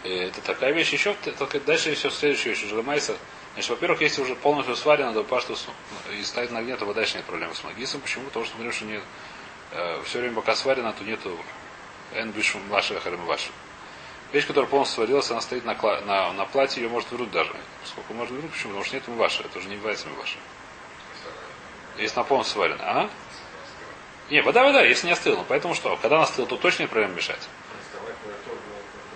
Это 0.04 0.40
такая 0.40 0.72
вещь. 0.72 0.92
Еще 0.92 1.14
только 1.38 1.60
дальше 1.60 1.94
все 1.94 2.10
следующее 2.10 2.52
еще 2.52 2.66
Желемайса. 2.66 3.16
Значит, 3.54 3.70
во-первых, 3.70 4.00
если 4.00 4.22
уже 4.22 4.34
полностью 4.34 4.76
сварено 4.76 5.12
до 5.12 5.24
пашту 5.24 5.56
и 6.12 6.22
ставить 6.22 6.50
на 6.50 6.60
огне, 6.60 6.76
то 6.76 6.90
дальше 6.94 7.16
нет 7.16 7.26
проблем 7.26 7.54
с 7.54 7.62
магисом. 7.64 8.00
Почему? 8.00 8.24
Потому 8.26 8.44
что 8.44 8.54
говорим, 8.54 8.72
что 8.72 8.84
нет, 8.84 9.02
э, 9.72 10.02
все 10.04 10.20
время 10.20 10.36
пока 10.36 10.54
сварено, 10.54 10.92
то 10.92 11.04
нету 11.04 11.36
эн 12.14 12.30
бишум 12.30 12.62
ваши 12.68 12.98
харем 13.00 13.24
ваши. 13.26 13.50
Вещь, 14.32 14.46
которая 14.46 14.70
полностью 14.70 14.96
сварилась, 14.96 15.30
она 15.30 15.40
стоит 15.40 15.64
на, 15.64 15.74
на, 16.02 16.32
на 16.32 16.44
платье, 16.46 16.82
ее 16.82 16.88
может 16.88 17.10
вернуть 17.10 17.32
даже. 17.32 17.52
Сколько 17.84 18.12
можно 18.14 18.34
вернуть? 18.34 18.52
Почему? 18.52 18.70
Потому 18.70 18.84
что 18.84 18.94
нет 18.94 19.08
ваши. 19.08 19.42
Это 19.42 19.58
уже 19.58 19.68
не 19.68 19.74
является 19.74 20.06
ваши. 20.10 20.38
Если 21.98 22.14
она 22.14 22.24
полностью 22.24 22.54
сварена. 22.54 22.82
А? 22.82 23.10
Не, 24.30 24.40
вода, 24.42 24.62
вода, 24.62 24.82
если 24.82 25.08
не 25.08 25.12
остыла. 25.12 25.44
Поэтому 25.48 25.74
что? 25.74 25.96
Когда 25.96 26.16
она 26.16 26.24
остыла, 26.24 26.46
то 26.46 26.56
точно 26.56 26.82
нет 26.82 26.90
проблем 26.90 27.16
мешать. 27.16 27.48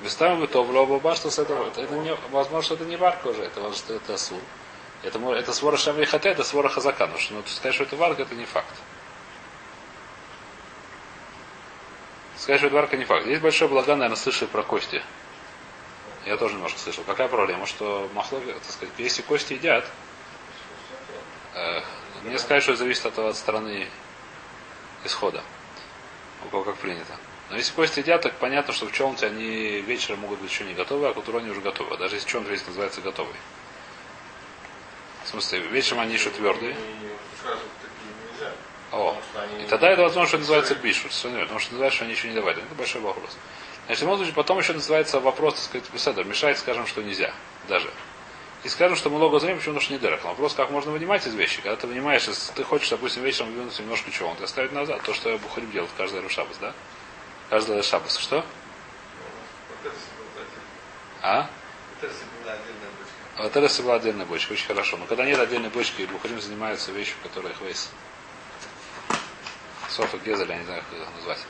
Виставим 0.04 0.46
то 0.46 0.62
в 0.62 1.16
что 1.16 1.30
с 1.30 1.38
этого. 1.38 1.70
Это 1.70 1.94
не, 1.94 2.14
возможно, 2.30 2.62
что 2.62 2.74
это 2.74 2.84
не 2.84 2.96
варка 2.96 3.28
уже, 3.28 3.42
это, 3.42 3.72
что 3.72 3.94
это 3.94 4.14
асур. 4.14 4.38
Это, 5.02 5.18
это 5.30 5.52
свора 5.54 5.78
шавли 5.78 6.04
хате, 6.04 6.28
это 6.28 6.44
свора 6.44 6.68
хазака. 6.68 7.06
Потому 7.06 7.18
что 7.18 7.32
ну, 7.32 7.42
сказать, 7.46 7.74
что 7.74 7.84
это 7.84 7.96
варка, 7.96 8.20
это 8.22 8.34
не 8.34 8.44
факт. 8.44 8.74
Сказать, 12.36 12.60
что 12.60 12.66
это 12.66 12.76
варка 12.76 12.98
не 12.98 13.06
факт. 13.06 13.26
Есть 13.26 13.40
большое 13.40 13.70
благо, 13.70 13.96
наверное, 13.96 14.16
слышали 14.16 14.46
про 14.46 14.62
кости. 14.62 15.02
Я 16.26 16.36
тоже 16.36 16.56
немножко 16.56 16.78
слышал. 16.78 17.02
Какая 17.04 17.28
проблема? 17.28 17.64
Что 17.64 18.06
махло, 18.12 18.40
так 18.40 18.64
сказать, 18.64 18.94
если 18.98 19.22
кости 19.22 19.54
едят, 19.54 19.86
э, 21.54 21.80
мне 22.24 22.38
сказать, 22.38 22.62
что 22.62 22.72
это 22.72 22.80
зависит 22.80 23.06
от, 23.06 23.18
от 23.18 23.36
стороны 23.36 23.88
исхода. 25.04 25.42
У 26.44 26.48
кого 26.50 26.62
как 26.62 26.76
принято. 26.76 27.16
Но 27.50 27.56
если 27.56 27.72
кости 27.72 28.00
едят, 28.00 28.22
так 28.22 28.34
понятно, 28.34 28.72
что 28.72 28.86
в 28.86 28.92
чем-то 28.92 29.26
они 29.26 29.80
вечером 29.82 30.20
могут 30.20 30.40
быть 30.40 30.50
еще 30.50 30.64
не 30.64 30.74
готовы, 30.74 31.08
а 31.08 31.12
к 31.12 31.16
утру 31.16 31.38
они 31.38 31.50
уже 31.50 31.60
готовы. 31.60 31.94
А 31.94 31.98
даже 31.98 32.16
если 32.16 32.28
чем-то 32.28 32.50
весь 32.50 32.66
называется 32.66 33.00
готовый. 33.00 33.34
В 35.24 35.28
смысле, 35.28 35.60
вечером 35.60 36.00
они 36.00 36.14
еще 36.14 36.30
твердые. 36.30 36.76
О. 38.92 39.16
И 39.60 39.66
тогда 39.66 39.90
это 39.90 40.02
возможно, 40.02 40.28
что 40.28 40.38
называется 40.38 40.74
бишу. 40.76 41.08
Потому 41.08 41.58
что 41.58 41.72
называется, 41.72 41.96
что 41.96 42.04
они 42.04 42.14
еще 42.14 42.28
не 42.28 42.34
давали. 42.34 42.62
Это 42.62 42.74
большой 42.74 43.00
вопрос. 43.00 43.36
Значит, 43.86 44.00
в 44.00 44.04
любом 44.04 44.16
случае, 44.18 44.34
потом 44.34 44.58
еще 44.58 44.72
называется 44.72 45.20
вопрос, 45.20 45.54
так 45.54 45.64
сказать, 45.64 45.90
беседа. 45.92 46.24
Мешает, 46.24 46.58
скажем, 46.58 46.86
что 46.86 47.02
нельзя. 47.02 47.32
Даже. 47.68 47.90
И 48.62 48.68
скажем, 48.68 48.96
что 48.96 49.10
много 49.10 49.38
зрения, 49.40 49.56
почему 49.56 49.78
что 49.80 49.92
не 49.92 49.98
дырок. 49.98 50.20
Но 50.24 50.30
вопрос, 50.30 50.54
как 50.54 50.70
можно 50.70 50.90
вынимать 50.90 51.26
из 51.26 51.34
вещи. 51.34 51.60
Когда 51.60 51.76
ты 51.76 51.86
вынимаешь, 51.86 52.26
если 52.26 52.52
ты 52.52 52.64
хочешь, 52.64 52.88
допустим, 52.88 53.22
вечером 53.22 53.48
выдвинуть 53.48 53.78
немножко 53.78 54.10
чего, 54.10 54.30
он 54.30 54.42
оставить 54.42 54.72
назад. 54.72 55.02
То, 55.02 55.12
что 55.12 55.30
я 55.30 55.36
Бухарим 55.36 55.70
делает 55.70 55.90
каждый 55.98 56.20
Рушабас, 56.22 56.56
да? 56.58 56.72
Каждый 57.54 57.80
Шабас. 57.84 58.16
Что? 58.16 58.44
А? 61.22 61.48
вот 63.38 63.56
это 63.56 63.82
была 63.84 63.94
отдельная 63.94 64.26
бочка. 64.26 64.54
Очень 64.54 64.66
хорошо. 64.66 64.96
Но 64.96 65.06
когда 65.06 65.24
нет 65.24 65.38
отдельной 65.38 65.68
бочки, 65.68 66.02
и 66.02 66.06
Бухарим 66.06 66.40
занимается 66.40 66.90
вещью, 66.90 67.14
которая 67.22 67.54
хвейс. 67.54 67.90
Софа 69.88 70.18
Гезель, 70.18 70.50
я 70.50 70.58
не 70.58 70.64
знаю, 70.64 70.82
как 70.82 70.98
это 70.98 71.10
назвать. 71.12 71.46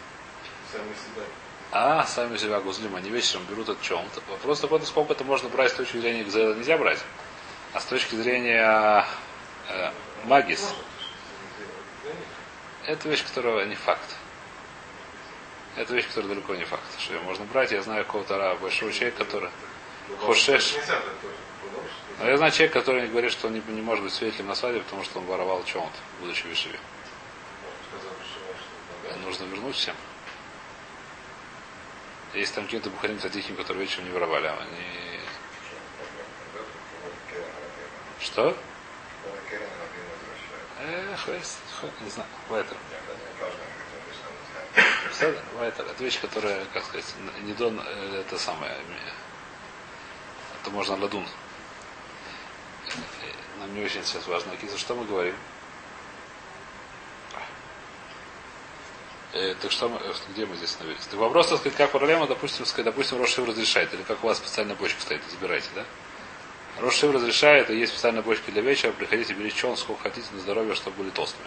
Сами 0.70 0.92
себя. 0.92 1.24
А, 1.72 2.04
сами 2.04 2.36
себя 2.36 2.60
гузлим, 2.60 2.94
они 2.96 3.08
вечером 3.08 3.46
берут 3.46 3.70
от 3.70 3.80
чем. 3.80 4.06
Вопрос 4.28 4.60
такой, 4.60 4.80
насколько 4.80 5.14
это 5.14 5.24
можно 5.24 5.48
брать 5.48 5.70
с 5.70 5.74
точки 5.74 5.96
зрения 5.96 6.24
Гзела 6.24 6.52
нельзя 6.52 6.76
брать. 6.76 6.98
А 7.72 7.80
с 7.80 7.86
точки 7.86 8.14
зрения 8.14 9.06
э, 9.70 9.90
магис, 10.24 10.74
это 12.84 13.08
вещь, 13.08 13.24
которая 13.24 13.64
не 13.64 13.74
факт. 13.74 14.18
Это 15.76 15.94
вещь, 15.94 16.06
которая 16.06 16.28
далеко 16.30 16.54
не 16.54 16.64
факт. 16.64 16.84
Что 16.98 17.14
ее 17.14 17.20
можно 17.20 17.44
брать. 17.46 17.72
Я 17.72 17.82
знаю 17.82 18.04
какого-то 18.04 18.34
ра- 18.34 18.58
большого 18.58 18.92
человека, 18.92 19.24
который... 19.24 19.50
Хошеш. 20.20 20.76
Но 22.20 22.28
я 22.28 22.36
знаю 22.36 22.52
человека, 22.52 22.78
который 22.78 23.08
говорит, 23.08 23.32
что 23.32 23.48
он 23.48 23.54
не, 23.54 23.62
не 23.68 23.82
может 23.82 24.04
быть 24.04 24.12
свидетелем 24.12 24.46
на 24.48 24.54
свадьбе, 24.54 24.82
потому 24.82 25.02
что 25.02 25.18
он 25.18 25.26
воровал 25.26 25.64
чем-то, 25.64 25.96
будучи 26.20 26.46
в 26.46 26.54
что 26.54 26.68
Нужно 29.24 29.44
вернуть 29.44 29.74
всем. 29.74 29.96
Есть 32.34 32.54
там 32.54 32.64
какие-то 32.64 32.90
бухарим 32.90 33.18
садихим, 33.20 33.56
которые 33.56 33.84
вечером 33.84 34.06
не 34.06 34.12
воровали, 34.12 34.46
а 34.46 34.58
они... 34.58 35.20
Что? 38.20 38.56
Эх, 40.80 41.28
не 42.00 42.10
знаю, 42.10 42.28
в 42.48 42.54
этом. 42.54 42.76
Беседа, 45.14 45.38
это, 45.60 45.82
это 45.84 46.02
вещь, 46.02 46.20
которая, 46.20 46.64
как 46.72 46.84
сказать, 46.84 47.14
не 47.44 47.52
дон, 47.52 47.80
э, 47.80 48.22
это 48.26 48.36
самое, 48.36 48.72
это 50.60 50.70
можно 50.70 50.96
ладун. 50.96 51.24
Нам 53.60 53.74
не 53.76 53.84
очень 53.84 54.02
сейчас 54.02 54.26
важно. 54.26 54.56
Киса, 54.56 54.76
что 54.76 54.96
мы 54.96 55.04
говорим? 55.04 55.36
Э, 59.34 59.54
так 59.62 59.70
что 59.70 59.88
мы, 59.88 59.98
э, 59.98 60.12
где 60.30 60.46
мы 60.46 60.56
здесь 60.56 60.70
остановились? 60.70 61.06
Так 61.06 61.20
вопрос, 61.20 61.46
так 61.46 61.60
сказать, 61.60 61.78
как 61.78 61.92
проблема, 61.92 62.26
допустим, 62.26 62.66
сказать, 62.66 62.86
допустим, 62.86 63.18
Рошив 63.20 63.46
разрешает, 63.46 63.94
или 63.94 64.02
как 64.02 64.24
у 64.24 64.26
вас 64.26 64.38
специальная 64.38 64.74
бочка 64.74 65.00
стоит, 65.00 65.22
избирайте, 65.28 65.68
да? 65.76 65.84
Рошив 66.80 67.14
разрешает, 67.14 67.70
и 67.70 67.76
есть 67.76 67.92
специальная 67.92 68.22
бочка 68.22 68.50
для 68.50 68.62
вечера, 68.62 68.90
приходите, 68.90 69.32
берите 69.34 69.56
чон, 69.58 69.76
сколько 69.76 70.02
хотите, 70.02 70.26
на 70.32 70.40
здоровье, 70.40 70.74
чтобы 70.74 70.96
были 70.96 71.10
толстыми. 71.10 71.46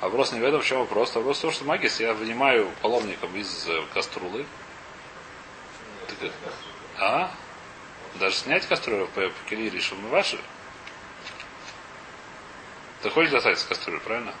Вопрос 0.00 0.32
не 0.32 0.40
в 0.40 0.44
этом, 0.44 0.60
в 0.60 0.64
чем 0.64 0.80
вопрос. 0.80 1.14
Вопрос 1.14 1.38
в 1.38 1.42
том, 1.42 1.52
что 1.52 1.64
магис 1.64 2.00
я 2.00 2.14
вынимаю 2.14 2.72
паломником 2.80 3.36
из 3.36 3.68
э, 3.68 3.82
каструлы. 3.92 4.46
Так, 6.20 6.30
а? 6.98 7.30
Даже 8.14 8.36
снять 8.36 8.66
кастрюлю 8.66 9.08
по, 9.08 9.30
кире 9.48 9.68
решил 9.68 9.96
мы 9.98 10.08
ваши? 10.08 10.38
Ты 13.02 13.10
хочешь 13.10 13.30
достать 13.30 13.58
из 13.58 13.64
кастрюли, 13.64 13.98
правильно? 13.98 14.34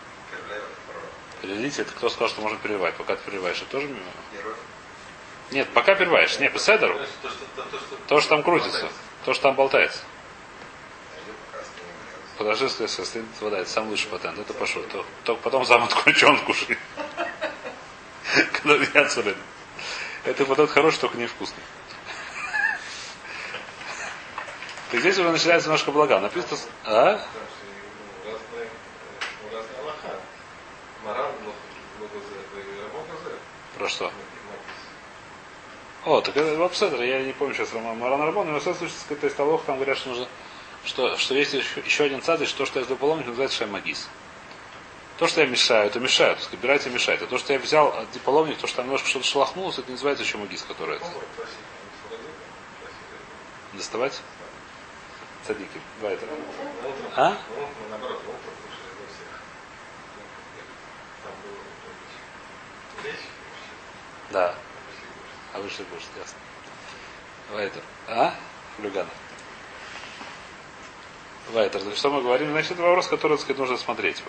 Перелить, 1.42 1.78
это 1.78 1.92
кто 1.92 2.08
сказал, 2.08 2.28
что 2.28 2.40
можно 2.40 2.58
переливать? 2.58 2.94
Пока 2.96 3.16
ты 3.16 3.22
переливаешь, 3.24 3.58
это 3.58 3.70
тоже 3.70 3.86
мимо? 3.86 4.00
Нет, 5.50 5.68
пока 5.74 5.94
переливаешь. 5.94 6.38
Нет, 6.38 6.52
по 6.52 6.58
седеру. 6.58 6.98
То, 8.08 8.20
что 8.20 8.30
там 8.30 8.42
крутится. 8.42 8.90
То, 9.24 9.34
что 9.34 9.42
там 9.42 9.54
болтается. 9.56 10.00
Подожди, 12.40 12.64
если 12.64 13.04
стоит 13.04 13.24
вода, 13.42 13.58
это 13.58 13.68
самый 13.68 13.90
лучший 13.90 14.08
патент. 14.08 14.38
Это 14.38 14.54
пошел. 14.54 14.82
То, 14.84 15.04
только 15.24 15.42
потом 15.42 15.66
сам 15.66 15.84
отключен 15.84 16.38
кушай. 16.46 16.78
Когда 18.54 18.76
вьятся 18.76 19.22
Это 20.24 20.46
вот 20.46 20.58
этот 20.58 20.70
хороший, 20.70 21.00
только 21.00 21.18
невкусный. 21.18 21.62
Так 24.90 25.00
здесь 25.00 25.18
уже 25.18 25.30
начинается 25.30 25.68
немножко 25.68 25.92
блага. 25.92 26.18
Написано... 26.18 26.58
А? 26.86 27.20
Про 33.76 33.88
что? 33.90 34.10
О, 36.06 36.22
так 36.22 36.34
это 36.34 36.56
Вапседр, 36.56 37.02
я 37.02 37.22
не 37.22 37.34
помню 37.34 37.52
сейчас 37.52 37.74
Маран 37.74 38.22
Рабон, 38.22 38.50
но 38.50 38.58
в 38.58 38.62
всяком 38.62 38.88
случае, 38.88 39.16
то 39.20 39.26
есть 39.26 39.38
Алох 39.38 39.64
там 39.64 39.76
говорят, 39.76 39.98
что 39.98 40.08
нужно, 40.08 40.26
что, 40.84 41.16
что 41.16 41.34
есть 41.34 41.52
еще, 41.52 41.80
еще 41.80 42.04
один 42.04 42.22
цадыш, 42.22 42.48
что, 42.48 42.66
что 42.66 42.78
я 42.78 42.84
сдаю 42.84 42.98
паломник, 42.98 43.26
называется 43.26 43.58
шаймагис. 43.58 44.08
То, 45.18 45.26
что 45.26 45.42
я 45.42 45.46
мешаю, 45.46 45.86
это 45.86 46.00
мешаю, 46.00 46.34
то 46.36 46.40
есть 46.40 46.54
убирайте 46.54 46.88
и 46.88 46.92
мешайте. 46.92 47.24
А 47.24 47.26
то, 47.26 47.36
что 47.36 47.52
я 47.52 47.58
взял 47.58 47.94
диполомник, 48.14 48.56
то, 48.56 48.66
что 48.66 48.76
там 48.76 48.86
немножко 48.86 49.06
что-то 49.06 49.26
шелохнулось, 49.26 49.78
это 49.78 49.90
называется 49.90 50.24
еще 50.24 50.38
магис, 50.38 50.62
который 50.62 50.96
это. 50.96 51.06
Доставать? 53.74 54.20
Цадики. 55.46 55.80
Вайтер. 56.00 56.28
А? 57.16 57.36
Да. 64.30 64.54
А 65.52 65.60
вышли 65.60 65.84
кушать, 65.84 66.08
ясно. 66.16 66.38
Вайтер. 67.52 67.82
А? 68.08 68.34
Флюганов. 68.76 69.12
Вайтер. 71.50 71.80
Так 71.80 71.96
что 71.96 72.10
мы 72.10 72.22
говорим? 72.22 72.50
Значит, 72.50 72.72
это 72.72 72.82
вопрос, 72.82 73.06
который, 73.06 73.32
так 73.32 73.40
сказать, 73.40 73.58
нужно 73.58 73.76
смотреть. 73.76 74.22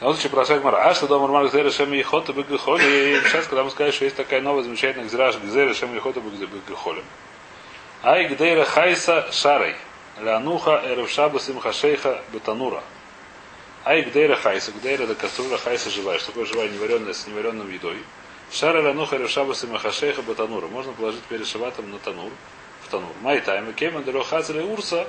На 0.00 0.08
вот 0.08 0.20
продолжает 0.20 0.62
Мара. 0.62 0.84
А 0.84 0.94
что 0.94 1.06
дома 1.06 1.28
Марк 1.28 1.52
Зера 1.52 1.70
Шем 1.70 1.92
Ехота 1.92 2.32
Бегахоли. 2.32 2.82
И 2.82 3.20
сейчас, 3.26 3.46
когда 3.46 3.64
мы 3.64 3.70
скажем, 3.70 3.92
что 3.94 4.04
есть 4.04 4.16
такая 4.16 4.40
новая 4.40 4.62
замечательная 4.62 5.06
гзираж 5.06 5.36
Гзера 5.38 5.72
Шем 5.72 5.94
Ехота 5.94 6.20
Бегахоли. 6.20 7.02
Ай 8.02 8.26
Гдейра 8.26 8.64
Хайса 8.64 9.28
Шарой. 9.32 9.74
Лянуха 10.20 10.82
Эревшаба 10.84 11.40
Симха 11.40 11.72
Шейха 11.72 12.22
Бетанура. 12.32 12.82
Ай 13.84 14.02
Гдейра 14.02 14.36
Хайса. 14.36 14.72
Гдейра 14.72 15.04
это 15.04 15.14
кастрюля 15.14 15.56
Хайса 15.56 15.90
живая. 15.90 16.18
Что 16.18 16.32
такое 16.32 16.44
живая, 16.44 16.68
неваренная 16.68 17.14
с 17.14 17.26
неваренным 17.26 17.72
едой. 17.72 17.96
Шара 18.52 18.82
Лянуха 18.82 19.16
Эревшаба 19.16 19.54
Симха 19.54 19.90
Шейха 19.90 20.22
Бетанура. 20.22 20.66
Можно 20.66 20.92
положить 20.92 21.22
перед 21.22 21.46
шабатом 21.46 21.90
на 21.90 21.98
танур. 21.98 22.30
В 22.82 22.90
танур. 22.90 23.10
Май 23.22 23.40
тайм. 23.40 23.72
Кеман 23.72 24.04
Дерохацеле 24.04 24.62
Урса. 24.62 25.06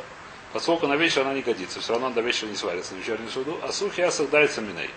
Поскольку 0.55 0.87
на 0.87 0.95
вечер 0.95 1.23
она 1.23 1.33
не 1.33 1.41
годится, 1.41 1.81
все 1.81 1.91
равно 1.91 2.11
до 2.11 2.21
вечера 2.21 2.47
не 2.47 2.55
сварится 2.55 2.93
в 2.93 2.97
вечернюю 2.97 3.29
суду, 3.29 3.59
а 3.61 3.73
сух 3.73 3.97
ясах 3.97 4.29
дается 4.29 4.61
миней. 4.61 4.89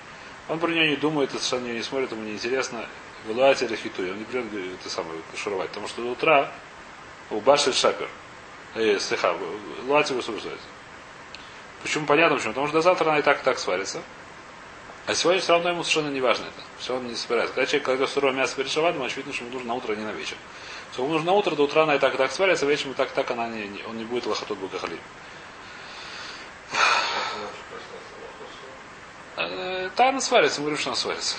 Он 0.49 0.61
про 0.61 0.71
нее 0.71 0.91
не 0.91 0.95
думает, 0.95 1.31
это 1.35 1.43
совершенно 1.43 1.73
не 1.73 1.83
смотрит, 1.83 2.13
ему 2.13 2.23
не 2.23 2.35
интересно. 2.35 2.87
Вылуать 3.27 3.61
или 3.61 3.75
хитуй. 3.75 4.13
Он 4.13 4.19
не 4.21 4.25
придет 4.25 4.47
это 4.81 4.89
самое 4.89 5.21
шуровать. 5.37 5.71
Потому 5.71 5.89
что 5.89 6.03
до 6.03 6.11
утра 6.11 6.53
у 7.31 7.41
Баши 7.41 7.73
Шапер. 7.73 8.09
Э, 8.77 9.01
слыха, 9.01 9.37
луать 9.89 10.09
его. 10.11 10.23
Почему 11.83 12.07
понятно, 12.07 12.37
почему? 12.37 12.53
Потому 12.53 12.69
что 12.69 12.77
до 12.77 12.83
завтра 12.83 13.09
она 13.09 13.19
и 13.19 13.23
так 13.23 13.41
и 13.41 13.45
так 13.45 13.59
сварится. 13.59 14.01
А 15.07 15.15
сегодня 15.17 15.41
все 15.41 15.55
равно 15.55 15.71
ему 15.71 15.83
совершенно 15.83 16.15
не 16.15 16.21
важно 16.21 16.45
это. 16.45 16.63
Все 16.79 16.95
он 16.95 17.09
не 17.09 17.17
собирается. 17.17 17.57
Когда 17.57 17.67
человек 17.67 17.85
кладет 17.85 18.09
сырое 18.11 18.33
мясо 18.33 18.55
перед 18.55 18.71
шавадом, 18.71 19.03
очевидно, 19.03 19.33
что 19.33 19.43
ему 19.43 19.55
нужно 19.55 19.71
на 19.71 19.75
утро, 19.75 19.93
а 19.93 19.97
не 19.97 20.05
на 20.05 20.13
вечер. 20.13 20.37
Если 20.91 21.03
ему 21.03 21.15
нужно 21.15 21.33
на 21.33 21.37
утро, 21.37 21.57
до 21.57 21.65
утра 21.65 21.83
она 21.83 21.97
и 21.97 21.99
так 21.99 22.15
и 22.15 22.17
так 22.17 22.31
сварится, 22.31 22.65
а 22.65 22.69
вечером 22.69 22.93
и 22.93 22.95
так 22.95 23.11
и 23.11 23.15
так 23.17 23.29
она 23.33 23.49
не, 23.49 23.67
не, 23.67 23.83
он 23.83 23.99
не 23.99 24.05
будет 24.05 24.25
лохотот 24.27 24.57
букахалим. 24.59 25.01
Тайна 29.95 30.21
сварится, 30.21 30.61
мы 30.61 30.71
она 30.71 30.95
сварится. 30.95 31.37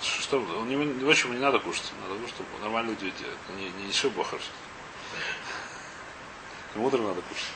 Что, 0.00 0.38
он 0.38 0.68
не, 0.68 0.76
ночью 0.76 1.28
ему 1.28 1.38
не 1.38 1.44
надо 1.44 1.58
кушать. 1.58 1.92
Надо 2.02 2.18
кушать, 2.20 2.34
чтобы 2.34 2.48
нормально 2.60 2.90
люди 2.90 3.12
делают. 3.18 3.38
Не, 3.56 3.70
не, 3.70 3.86
не 3.86 3.92
шибохар. 3.92 4.40
Ему 6.74 6.86
утром 6.86 7.04
надо 7.04 7.20
кушать. 7.22 7.46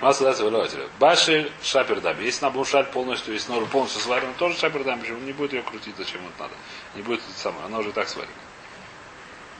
Масса 0.00 0.24
дается 0.24 0.42
вылователя. 0.42 0.88
Баши 0.98 1.52
шапердам. 1.62 2.20
Если 2.20 2.44
на 2.44 2.50
бушаль 2.50 2.86
полностью, 2.86 3.34
если 3.34 3.52
ножа 3.52 3.66
полностью 3.66 4.00
сварена, 4.00 4.32
тоже 4.34 4.58
шапердам, 4.58 4.98
почему 4.98 5.18
не 5.18 5.32
будет 5.32 5.52
ее 5.52 5.62
крутить, 5.62 5.94
зачем 5.96 6.26
это 6.26 6.44
надо. 6.44 6.54
Не 6.96 7.02
будет 7.02 7.20
это 7.20 7.38
самое, 7.38 7.66
она 7.66 7.78
уже 7.78 7.92
так 7.92 8.08
сварена. 8.08 8.32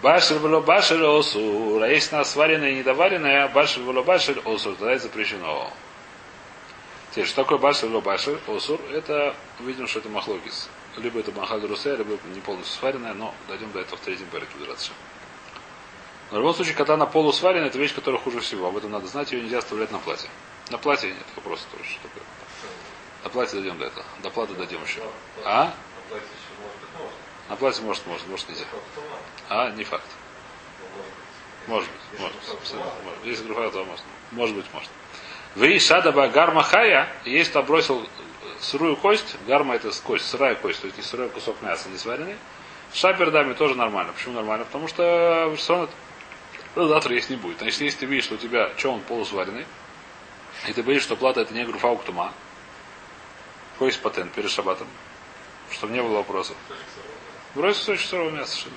Башель 0.03 0.41
было 0.41 0.61
башель 0.61 1.05
осур. 1.05 1.81
А 1.81 1.87
если 1.87 2.17
она 2.17 2.25
сваренная 2.25 2.71
и 2.71 2.75
недоваренная, 2.75 3.47
башель 3.49 3.85
было 3.85 4.03
башель 4.03 4.41
осур, 4.41 4.75
тогда 4.75 4.93
это 4.93 5.05
запрещено. 5.05 5.71
Теперь, 7.13 7.27
что 7.27 7.43
такое 7.43 7.59
башель 7.59 7.89
было 7.89 8.01
башель 8.01 8.39
осур? 8.49 8.81
Это, 8.93 9.37
видим, 9.61 9.87
что 9.87 10.01
это 10.01 10.09
махлогис. 10.09 10.69
Либо 10.97 11.21
это 11.21 11.31
махаль 11.31 11.65
русе, 11.67 11.95
либо 11.95 12.19
не 12.35 12.41
полностью 12.41 12.81
сваренная, 12.81 13.15
но 13.15 13.33
дойдем 13.47 13.71
до 13.71 13.79
этого 13.81 13.97
в 13.97 14.01
третьем 14.01 14.27
порядке 14.27 14.57
убираться. 14.59 14.91
Но 16.33 16.39
в 16.39 16.41
любом 16.41 16.55
случае, 16.55 16.75
когда 16.75 16.95
она 16.95 17.07
полусварена, 17.07 17.67
это 17.67 17.79
вещь, 17.79 17.95
которая 17.95 18.21
хуже 18.21 18.41
всего. 18.41 18.67
Об 18.67 18.77
этом 18.77 18.91
надо 18.91 19.07
знать, 19.07 19.31
ее 19.31 19.43
нельзя 19.43 19.59
оставлять 19.59 19.93
на 19.93 19.99
платье. 19.99 20.29
На 20.71 20.79
платье 20.79 21.11
нет 21.11 21.27
вопроса 21.37 21.65
тоже. 21.71 21.89
Что 21.89 22.09
такое. 22.09 22.25
На 23.23 23.31
платье 23.31 23.61
дойдем 23.61 23.79
до 23.79 23.87
этого. 23.87 24.05
До 24.23 24.31
платы 24.31 24.55
дойдем 24.55 24.83
еще. 24.83 25.03
А? 25.45 25.73
На 27.49 27.57
платье 27.57 27.85
может, 27.85 28.05
может, 28.07 28.27
может 28.27 28.49
нельзя. 28.49 28.65
А, 29.55 29.71
не 29.71 29.85
факт. 29.85 30.07
Может 31.67 31.87
быть, 31.91 32.21
может 32.21 32.37
быть. 32.37 32.47
Если 33.25 33.45
груха, 33.45 33.71
то 33.71 33.85
может. 33.85 34.05
Может 34.31 34.57
быть, 34.57 34.65
может. 34.73 34.89
Вы 35.55 35.79
шадаба 35.79 36.29
гарма 36.29 36.63
хая, 36.63 37.15
если 37.27 37.53
ты 37.53 37.63
бросил 37.63 38.09
сырую 38.61 38.97
кость, 38.97 39.37
гарма 39.47 39.75
это 39.75 39.91
кость, 40.03 40.27
сырая 40.27 40.55
кость, 40.55 40.81
то 40.81 40.87
есть 40.87 40.97
не 40.97 41.05
сырой 41.05 41.29
кусок 41.29 41.61
мяса, 41.61 41.91
не 41.91 41.99
сваренный, 41.99 42.37
шапердами 42.95 43.53
тоже 43.53 43.75
нормально. 43.75 44.15
Почему 44.15 44.37
нормально? 44.37 44.65
Потому 44.65 44.89
что 44.89 45.55
равно 45.69 45.89
ну, 46.75 46.89
завтра 46.89 47.15
есть 47.15 47.29
не 47.29 47.37
будет. 47.37 47.61
А 47.61 47.67
если, 47.67 47.91
ты 47.91 48.07
видишь, 48.07 48.25
что 48.25 48.37
у 48.37 48.39
тебя 48.39 48.71
что 48.79 48.93
он 48.93 49.03
полусваренный, 49.03 49.67
и 50.67 50.73
ты 50.73 50.83
боишься, 50.83 51.09
что 51.09 51.17
плата 51.17 51.43
это 51.43 51.53
не 51.53 51.67
груфа 51.67 51.89
уктума, 51.89 52.33
какой 53.75 53.89
есть 53.89 54.01
патент 54.01 54.33
перед 54.33 54.51
шабатом, 54.51 54.89
чтобы 55.71 55.93
не 55.93 56.03
было 56.03 56.17
вопросов. 56.17 56.57
Брось 57.55 57.77
кусочек 57.77 58.09
сырого 58.09 58.31
мяса, 58.31 58.57
что 58.57 58.71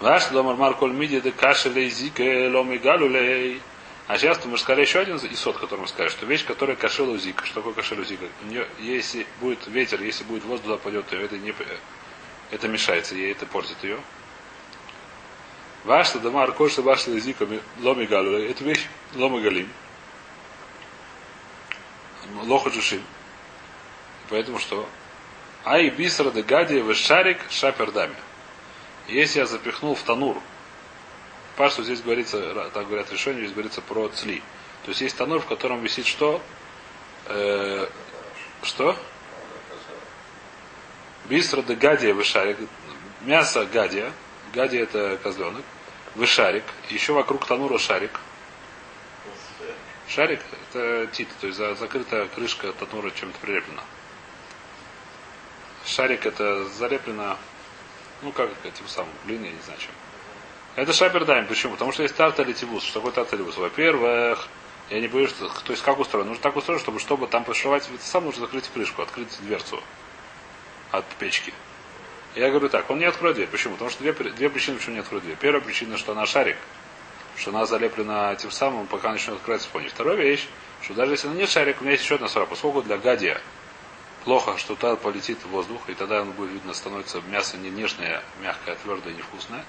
Ваш 0.00 0.28
дома 0.28 0.54
Марколь 0.54 0.92
Миди 0.92 1.20
де 1.20 1.32
каши 1.32 1.68
лейзике 1.70 2.48
ломи 2.48 2.78
галюлей. 2.78 3.60
А 4.06 4.16
сейчас 4.16 4.44
мы 4.44 4.56
сказали 4.56 4.82
еще 4.82 5.00
один 5.00 5.16
исот, 5.16 5.58
который 5.58 5.80
мы 5.80 5.88
сказали, 5.88 6.08
что 6.08 6.24
вещь, 6.24 6.46
которая 6.46 6.76
кашела 6.76 7.18
зика. 7.18 7.44
Что 7.44 7.56
такое 7.56 7.74
кашела 7.74 8.04
зика? 8.04 8.26
У 8.42 8.46
нее, 8.46 8.66
если 8.78 9.26
будет 9.40 9.66
ветер, 9.66 10.00
если 10.02 10.24
будет 10.24 10.44
воздух 10.44 10.66
туда 10.66 10.76
пойдет, 10.78 11.06
то 11.08 11.16
это, 11.16 11.36
не, 11.36 11.52
это 12.50 12.68
мешается 12.68 13.16
ей, 13.16 13.32
это 13.32 13.44
портит 13.44 13.76
ее. 13.82 13.98
Ваш 15.84 16.12
дома 16.12 16.40
Марколь 16.40 16.70
ваш 16.78 17.06
лейзика 17.08 17.46
ломи 17.80 18.06
галюлей. 18.06 18.50
Это 18.50 18.62
вещь 18.62 18.86
ломи 19.14 19.42
галим. 19.42 19.68
Лоха 22.44 22.70
джушим. 22.70 23.02
Поэтому 24.30 24.60
что? 24.60 24.88
Ай 25.64 25.90
бисра 25.90 26.30
де 26.30 26.42
гади 26.42 26.94
шарик 26.94 27.38
шапердами. 27.50 28.14
Если 29.08 29.38
я 29.40 29.46
запихнул 29.46 29.94
в 29.94 30.02
танур, 30.02 30.40
Пашту 31.56 31.82
здесь 31.82 32.02
говорится, 32.02 32.70
так 32.70 32.86
говорят 32.86 33.10
решения, 33.10 33.40
здесь 33.40 33.52
говорится 33.52 33.80
про 33.80 34.08
цли. 34.08 34.42
То 34.84 34.90
есть 34.90 35.00
есть 35.00 35.16
танур, 35.16 35.40
в 35.40 35.46
котором 35.46 35.82
висит 35.82 36.06
что? 36.06 36.40
Э, 37.26 37.88
Что? 38.62 38.96
Бистро 41.26 41.62
де 41.62 41.74
гадия 41.74 42.14
вышарик. 42.14 42.58
Мясо 43.22 43.66
гадия. 43.66 44.12
Гадия 44.54 44.82
это 44.84 45.18
козленок. 45.22 45.62
Вышарик. 46.14 46.64
Еще 46.90 47.12
вокруг 47.12 47.46
танура 47.46 47.78
шарик. 47.78 48.18
Шарик 50.08 50.40
это 50.72 51.06
тит, 51.08 51.28
то 51.40 51.46
есть 51.48 51.58
за- 51.58 51.74
закрытая 51.74 52.26
крышка 52.28 52.72
танура 52.72 53.10
чем-то 53.10 53.38
прилеплена. 53.40 53.82
Шарик 55.84 56.24
это 56.24 56.64
залеплено, 56.64 57.36
ну 58.22 58.32
как 58.32 58.50
этим 58.64 58.86
самым, 58.88 59.12
глиной, 59.24 59.48
я 59.48 59.52
не 59.54 59.62
знаю 59.62 59.78
чем. 59.80 59.90
Это 60.76 60.92
шапердайм. 60.92 61.46
Почему? 61.46 61.72
Потому 61.72 61.92
что 61.92 62.02
есть 62.04 62.14
тарталитивус. 62.14 62.84
Что 62.84 63.00
такое 63.00 63.12
тарталитивус? 63.12 63.56
Во-первых, 63.56 64.48
я 64.90 65.00
не 65.00 65.08
боюсь, 65.08 65.30
что, 65.30 65.48
то 65.48 65.72
есть 65.72 65.82
как 65.82 65.98
устроено? 65.98 66.28
Нужно 66.28 66.42
так 66.42 66.56
устроено, 66.56 66.80
чтобы, 66.80 67.00
чтобы 67.00 67.26
там 67.26 67.44
пошивать, 67.44 67.88
сам 68.00 68.24
нужно 68.24 68.42
закрыть 68.42 68.68
крышку, 68.68 69.02
открыть 69.02 69.28
дверцу 69.40 69.82
от 70.92 71.04
печки. 71.18 71.52
Я 72.34 72.50
говорю 72.50 72.68
так, 72.68 72.88
он 72.90 72.98
не 72.98 73.04
откроет 73.04 73.36
дверь. 73.36 73.48
Почему? 73.48 73.74
Потому 73.74 73.90
что 73.90 74.00
две, 74.02 74.12
две 74.12 74.48
причины, 74.48 74.76
почему 74.76 74.94
не 74.94 75.00
откроет 75.00 75.24
дверь. 75.24 75.36
Первая 75.40 75.60
причина, 75.60 75.98
что 75.98 76.12
она 76.12 76.26
шарик, 76.26 76.56
что 77.36 77.50
она 77.50 77.66
залеплена 77.66 78.36
тем 78.36 78.50
самым, 78.50 78.86
пока 78.86 79.10
начнет 79.10 79.34
открываться 79.34 79.68
пони. 79.70 79.88
Вторая 79.88 80.16
вещь, 80.16 80.46
что 80.82 80.94
даже 80.94 81.12
если 81.12 81.26
она 81.26 81.36
не 81.36 81.46
шарик, 81.46 81.78
у 81.80 81.82
меня 81.82 81.92
есть 81.92 82.04
еще 82.04 82.14
одна 82.14 82.28
сора. 82.28 82.46
Поскольку 82.46 82.82
для 82.82 82.98
гадия 82.98 83.40
плохо, 84.24 84.56
что 84.58 84.74
туда 84.74 84.96
полетит 84.96 85.38
в 85.44 85.48
воздух, 85.48 85.88
и 85.88 85.94
тогда 85.94 86.22
он 86.22 86.32
будет 86.32 86.52
видно, 86.52 86.74
становится 86.74 87.20
мясо 87.22 87.56
не 87.56 87.70
нежное, 87.70 88.22
мягкое, 88.40 88.76
твердое, 88.76 89.14
невкусное. 89.14 89.64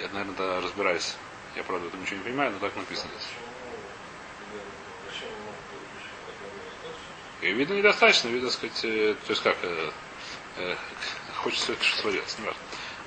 Я, 0.00 0.08
наверное, 0.08 0.34
тогда 0.34 0.60
разбираюсь. 0.60 1.14
Я, 1.56 1.64
правда, 1.64 1.88
это 1.88 1.96
ничего 1.96 2.18
не 2.18 2.24
понимаю, 2.24 2.52
но 2.52 2.58
так 2.58 2.76
написано. 2.76 3.10
И 7.40 7.52
видно 7.52 7.74
недостаточно, 7.74 8.28
видно, 8.28 8.50
сказать, 8.50 8.84
э, 8.84 9.14
то 9.26 9.30
есть 9.30 9.42
как, 9.42 9.56
э, 9.62 9.90
э, 10.58 10.76
хочется 11.36 11.74
что 11.80 12.02
свалилось, 12.02 12.38
не 12.38 12.44
важно. 12.44 12.60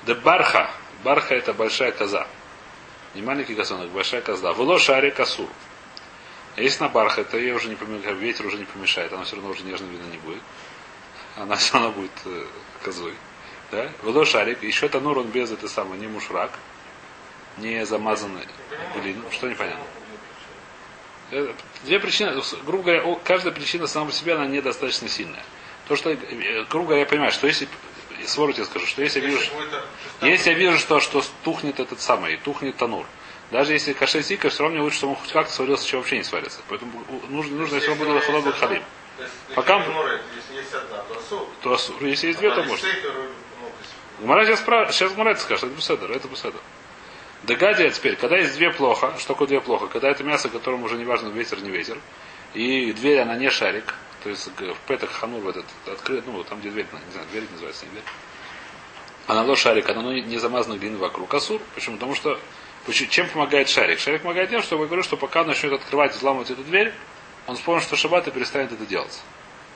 Да 0.06 0.16
барха. 0.16 0.70
Барха 1.04 1.36
это 1.36 1.54
большая 1.54 1.92
коза. 1.92 2.28
Не 3.14 3.22
маленький 3.22 3.56
козонок, 3.56 3.90
большая 3.92 4.22
коза. 4.22 4.54
Вло 4.54 4.80
шаре 4.80 5.12
косур. 5.12 5.50
А 6.56 6.62
Если 6.62 6.84
на 6.84 6.90
барха, 6.90 7.22
это 7.22 7.38
ей 7.38 7.54
уже 7.54 7.70
не 7.70 7.76
помешает, 7.76 8.18
ветер 8.18 8.46
уже 8.46 8.58
не 8.58 8.66
помешает, 8.66 9.12
она 9.12 9.24
все 9.24 9.36
равно 9.36 9.52
уже 9.52 9.64
нежно 9.64 9.86
видно 9.86 10.06
не 10.12 10.18
будет. 10.18 10.42
Она 11.36 11.56
все 11.58 11.74
равно 11.74 11.92
будет 11.92 12.12
э, 12.26 12.46
козой. 12.84 13.14
Да? 13.72 13.90
Вло 14.04 14.24
шарик. 14.24 14.62
Еще 14.62 14.88
танур 14.88 15.18
он 15.18 15.28
без 15.28 15.52
это 15.52 15.68
самое, 15.68 16.00
не 16.00 16.08
мушрак, 16.08 16.52
не 17.58 17.86
замазанный 17.86 18.46
глину. 18.96 19.24
Что 19.32 19.50
непонятно? 19.50 19.84
Э, 21.32 21.54
Две 21.84 22.00
причины, 22.00 22.40
грубо 22.66 22.84
говоря, 22.84 23.20
каждая 23.24 23.54
причина 23.54 23.88
сама 23.88 24.08
по 24.08 24.12
себе, 24.12 24.36
она 24.36 24.46
недостаточно 24.46 25.10
сильная. 25.10 25.44
То, 25.88 25.96
что, 25.96 26.12
э, 26.12 26.66
грубо 26.70 26.90
говоря, 26.90 27.02
я 27.02 27.08
понимаю, 27.08 27.32
что 27.32 27.48
если, 27.48 27.68
свору 28.28 28.54
тебе 28.54 28.66
скажу, 28.66 28.86
что 28.86 29.02
если 29.02 29.22
я 29.22 29.28
вижу, 29.28 29.52
если 30.22 30.52
я 30.52 30.56
вижу, 30.56 30.78
что, 30.78 31.00
что 31.00 31.24
тухнет 31.44 31.80
этот 31.80 32.00
самый, 32.00 32.38
тухнет 32.38 32.78
танур, 32.78 33.08
даже 33.54 33.74
если 33.74 33.94
кашей 33.94 34.24
сика, 34.24 34.50
все 34.50 34.64
равно 34.64 34.78
мне 34.78 34.84
лучше, 34.84 34.98
чтобы 34.98 35.14
он 35.14 35.20
хоть 35.20 35.32
как-то 35.32 35.54
сварился, 35.54 35.86
чем 35.86 36.00
вообще 36.00 36.18
не 36.18 36.24
сварится. 36.24 36.60
Поэтому 36.68 37.04
нужно, 37.30 37.56
нужно 37.56 37.76
если 37.76 37.92
он 37.92 38.00
будет 38.00 38.24
холодный 38.24 38.52
халим. 38.52 38.84
Пока- 39.56 39.78
Если 39.78 40.56
есть 40.56 40.74
одна, 40.74 41.04
то 41.62 41.74
асур. 41.74 42.04
если 42.04 42.28
есть 42.28 42.40
две, 42.40 42.50
то 42.50 42.62
А 42.62 42.64
можно. 42.64 42.78
сейфер, 42.90 43.14
ну, 44.22 44.44
сейчас, 44.44 44.60
спра- 44.66 44.92
сейчас 44.92 45.14
Гмара 45.14 45.30
это 45.30 45.42
скажет, 45.42 45.66
это 45.66 45.74
беседер, 45.76 46.12
это 46.12 46.28
беседер. 46.28 46.60
Дегадия 47.44 47.92
теперь, 47.92 48.16
когда 48.16 48.38
есть 48.38 48.56
две 48.56 48.72
плохо, 48.72 49.14
что 49.20 49.28
такое 49.28 49.48
две 49.48 49.62
плохо? 49.62 49.86
Когда 49.86 50.10
это 50.10 50.24
мясо, 50.24 50.50
которому 50.50 50.86
уже 50.86 50.98
не 50.98 51.06
важно 51.06 51.28
ветер, 51.28 51.62
не 51.62 51.70
ветер, 51.70 52.00
и 52.56 52.92
дверь, 52.92 53.20
она 53.20 53.36
не 53.36 53.52
шарик, 53.52 53.94
то 54.24 54.30
есть 54.30 54.48
в 54.48 54.76
петах 54.88 55.12
ханур 55.12 55.42
в 55.42 55.50
этот 55.50 55.66
открыт, 55.86 56.24
ну, 56.26 56.44
там, 56.44 56.60
где 56.60 56.72
дверь, 56.72 56.88
не 56.92 57.12
знаю, 57.12 57.28
дверь 57.30 57.44
называется, 57.52 57.86
не 57.86 57.92
дверь. 57.92 58.04
Она 59.28 59.44
ло 59.44 59.56
шарик, 59.56 59.88
она 59.90 60.02
ну, 60.02 60.12
не 60.12 60.38
замазана 60.40 60.78
глиной 60.80 60.98
вокруг. 60.98 61.32
Асур. 61.36 61.62
Почему? 61.76 61.98
Потому 61.98 62.16
что 62.16 62.40
чем 62.92 63.30
помогает 63.30 63.70
шарик? 63.70 64.00
Шарик 64.00 64.22
помогает 64.24 64.50
тем, 64.50 64.62
что 64.62 64.78
я 64.78 64.86
говорю, 64.86 65.04
что 65.04 65.16
пока 65.16 65.42
он 65.42 65.48
начнет 65.48 65.72
открывать 65.74 66.14
и 66.14 66.18
взламывать 66.18 66.52
эту 66.52 66.64
дверь, 66.64 66.94
он 67.48 67.56
вспомнит, 67.56 67.84
что 67.84 67.96
шаббат 67.96 68.28
и 68.28 68.32
перестанет 68.32 68.72
это 68.72 68.86
делать. 68.86 69.22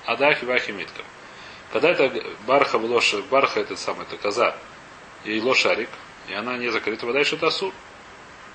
Адахи, 0.06 0.46
вахи, 0.46 0.72
митка. 0.72 1.04
Когда 1.72 1.90
это 1.90 2.12
барха, 2.46 2.78
лоша, 2.78 3.22
барха 3.30 3.60
это 3.60 3.76
самое, 3.76 4.08
это 4.08 4.18
коза, 4.18 4.56
и 5.26 5.40
лошарик, 5.42 5.90
и 6.28 6.34
она 6.34 6.58
не 6.58 6.70
закрыта, 6.70 7.06
вода 7.06 7.20
еще 7.20 7.36
это 7.36 7.48
асур. 7.48 7.74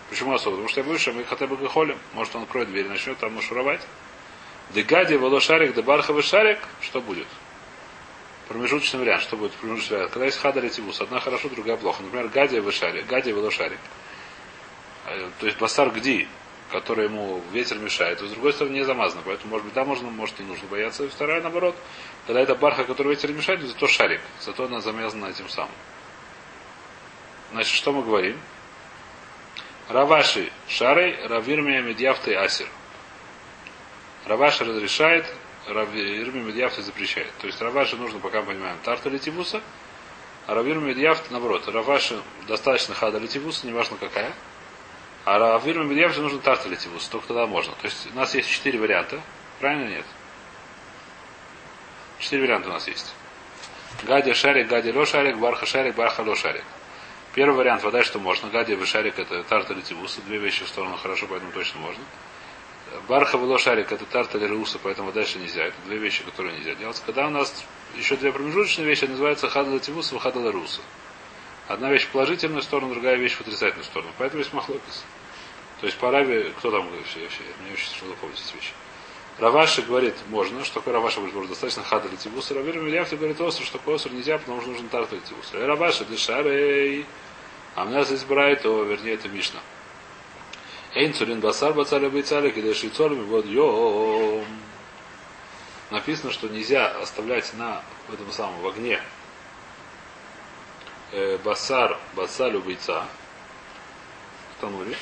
Почему 0.09 0.35
асур? 0.35 0.53
Потому 0.53 0.69
что 0.69 0.81
я 0.81 0.87
боюсь, 0.87 1.01
что 1.01 1.13
мы 1.13 1.25
хотя 1.25 1.47
бы 1.47 1.57
гахолим. 1.57 1.99
Может 2.13 2.37
он 2.37 2.43
откроет 2.43 2.69
дверь 2.69 2.87
и 2.87 2.89
начнет 2.89 3.19
там 3.19 3.35
нашуровать. 3.35 3.81
Дегади, 4.71 5.17
волошарик, 5.17 5.75
дебарховый 5.75 6.23
шарик, 6.23 6.59
что 6.81 7.01
будет? 7.01 7.27
Промежуточный 8.49 9.01
вариант. 9.01 9.23
Что 9.23 9.37
будет 9.37 9.53
промежуточный 9.53 9.97
вариант? 9.97 10.13
Когда 10.13 10.27
есть 10.27 10.39
хада 10.39 10.61
ретивус, 10.61 11.01
одна 11.01 11.21
хорошо, 11.21 11.49
другая 11.49 11.77
плохо. 11.77 12.03
Например, 12.03 12.29
гадия 12.29 12.61
вышарик, 12.61 13.07
гадия 13.07 13.35
волошарик. 13.35 13.79
Э, 13.79 14.02
То 15.41 15.47
есть 15.47 15.59
басар 15.59 15.91
гди, 15.91 16.29
который 16.71 17.05
ему 17.05 17.43
ветер 17.53 17.79
мешает, 17.79 18.19
то 18.19 18.27
с 18.27 18.31
другой 18.31 18.53
стороны 18.53 18.75
не 18.75 18.85
замазано. 18.85 19.23
Поэтому, 19.25 19.51
может 19.51 19.65
быть, 19.65 19.75
да, 19.75 19.85
можно, 19.85 20.11
может, 20.11 20.39
не 20.39 20.47
нужно 20.47 20.67
бояться. 20.69 21.05
И 21.05 21.09
вторая, 21.09 21.43
наоборот, 21.43 21.77
когда 22.27 22.41
это 22.41 22.55
барха, 22.55 22.85
который 22.85 23.15
ветер 23.15 23.33
мешает, 23.33 23.61
зато 23.63 23.87
шарик. 23.87 24.21
Зато 24.41 24.65
она 24.65 24.81
замазана 24.81 25.27
этим 25.27 25.49
самым. 25.49 25.75
Значит, 27.53 27.75
что 27.75 27.93
мы 27.93 28.03
говорим? 28.03 28.39
Раваши 29.89 30.51
шарой, 30.69 31.19
равирмия 31.27 31.83
медьяфты 31.83 32.35
асир. 32.35 32.69
Раваши 34.25 34.65
разрешает, 34.65 35.27
равирми 35.67 36.41
медьяфты 36.41 36.83
запрещает. 36.83 37.33
То 37.41 37.47
есть 37.47 37.61
Раваши 37.61 37.97
нужно, 37.97 38.21
пока 38.21 38.41
мы 38.41 38.53
понимаем, 38.55 38.79
тарта 38.85 39.09
литивуса, 39.09 39.61
а 40.47 40.55
равирми 40.55 40.91
медьяфты 40.91 41.33
наоборот. 41.33 41.69
Раваши 41.69 42.21
достаточно 42.47 42.95
хада 42.95 43.19
литивуса, 43.19 43.67
неважно 43.67 43.97
какая. 43.99 44.33
А 45.25 45.39
равирми 45.39 45.85
медьяфты 45.85 46.21
нужно 46.21 46.41
тарта 46.41 46.69
литивуса, 46.69 47.11
только 47.11 47.29
тогда 47.29 47.47
можно. 47.47 47.75
То 47.81 47.87
есть 47.87 48.09
у 48.13 48.17
нас 48.17 48.35
есть 48.35 48.51
четыре 48.51 48.79
варианта. 48.79 49.21
Правильно 49.61 49.89
нет? 49.89 50.05
Четыре 52.19 52.43
варианта 52.43 52.69
у 52.69 52.73
нас 52.73 52.89
есть. 52.89 53.15
Гадя 54.03 54.35
шарик, 54.35 54.69
гадя 54.69 54.93
ло 54.93 55.07
шарик, 55.07 55.39
барха 55.39 55.67
шарик, 55.67 55.95
барха 55.95 56.23
ло 56.23 56.35
шарик. 56.35 56.65
Первый 57.35 57.57
вариант, 57.57 57.85
вода, 57.85 58.03
что 58.03 58.19
можно. 58.19 58.51
Гадя 58.51 58.75
и 58.75 58.85
шарик 58.85 59.19
это 59.19 59.45
тарта 59.45 59.75
литивуса. 59.75 60.21
Две 60.23 60.39
вещи 60.39 60.65
в 60.65 60.69
сторону 60.69 60.97
хорошо, 60.97 61.27
поэтому 61.29 61.53
точно 61.53 61.81
можно. 61.81 62.03
Барха 63.09 63.39
и 63.39 63.59
шарик 63.59 63.93
это 63.93 64.05
тарта 64.05 64.39
лируса, 64.39 64.79
поэтому 64.83 65.13
дальше 65.13 65.39
нельзя. 65.39 65.65
Это 65.65 65.77
две 65.87 65.99
вещи, 65.99 66.25
которые 66.25 66.57
нельзя 66.57 66.75
делать. 66.75 67.01
Когда 67.07 67.27
у 67.27 67.31
нас 67.31 67.65
еще 67.97 68.17
две 68.17 68.33
промежуточные 68.33 68.87
вещи, 68.87 69.05
называются 69.05 69.49
хада 69.49 69.71
литивуса 69.71 70.17
и 70.17 70.19
хада 70.19 70.41
лируса. 70.41 70.81
Одна 71.69 71.91
вещь 71.91 72.05
в 72.05 72.09
положительную 72.09 72.63
сторону, 72.63 72.95
другая 72.95 73.17
вещь 73.17 73.35
в 73.35 73.41
отрицательную 73.41 73.85
сторону. 73.85 74.11
Поэтому 74.19 74.41
есть 74.41 74.53
махлокис. 74.53 75.05
То 75.81 75.87
есть 75.87 75.99
по 75.99 76.11
Раве, 76.11 76.51
кто 76.59 76.71
там 76.71 76.89
вообще, 76.91 77.21
вообще, 77.21 77.41
мне 77.63 77.73
очень 77.73 77.93
тяжело 77.93 78.15
помнить 78.21 78.39
эти 78.45 78.55
вещи. 78.55 78.73
Раваши 79.39 79.83
говорит, 79.83 80.15
можно. 80.29 80.65
Что 80.65 80.81
такое 80.81 80.95
говорит, 80.95 81.17
можно 81.35 81.49
достаточно 81.49 81.83
хада 81.83 82.09
литивус. 82.09 82.51
Равир 82.51 82.79
Мильяфти 82.79 83.15
говорит, 83.15 83.41
оср, 83.41 83.65
что 83.65 83.79
такое 83.79 83.97
оср 83.97 84.13
нельзя, 84.13 84.39
потому 84.39 84.61
что 84.61 84.71
нужен 84.71 84.89
тарта 84.89 85.17
литивус. 85.17 85.53
И 85.55 85.57
Раваши, 85.57 86.05
дешарей. 86.05 87.07
А 87.75 87.85
мне 87.85 88.05
здесь 88.05 88.25
брать, 88.25 88.63
то 88.63 88.83
вернее 88.85 89.15
это 89.15 89.29
Мишна. 89.29 89.61
Эйн 90.95 91.15
цурин 91.15 91.41
басар 91.41 91.73
бацаля 91.73 92.11
бейцаля, 92.11 92.51
кидай 92.51 92.75
шейцорами, 92.75 93.23
вот 93.23 93.47
йом. 93.47 94.45
Написано, 95.91 96.31
что 96.33 96.49
нельзя 96.49 96.89
оставлять 97.01 97.53
на 97.55 97.83
в 98.09 98.15
этом 98.15 98.31
самом 98.31 98.61
в 98.61 98.67
огне 98.67 99.01
э, 101.13 101.39
басар, 101.45 101.99
басалю 102.15 102.61
бойца 102.61 103.07
в 104.57 104.61
тануре, 104.61 104.97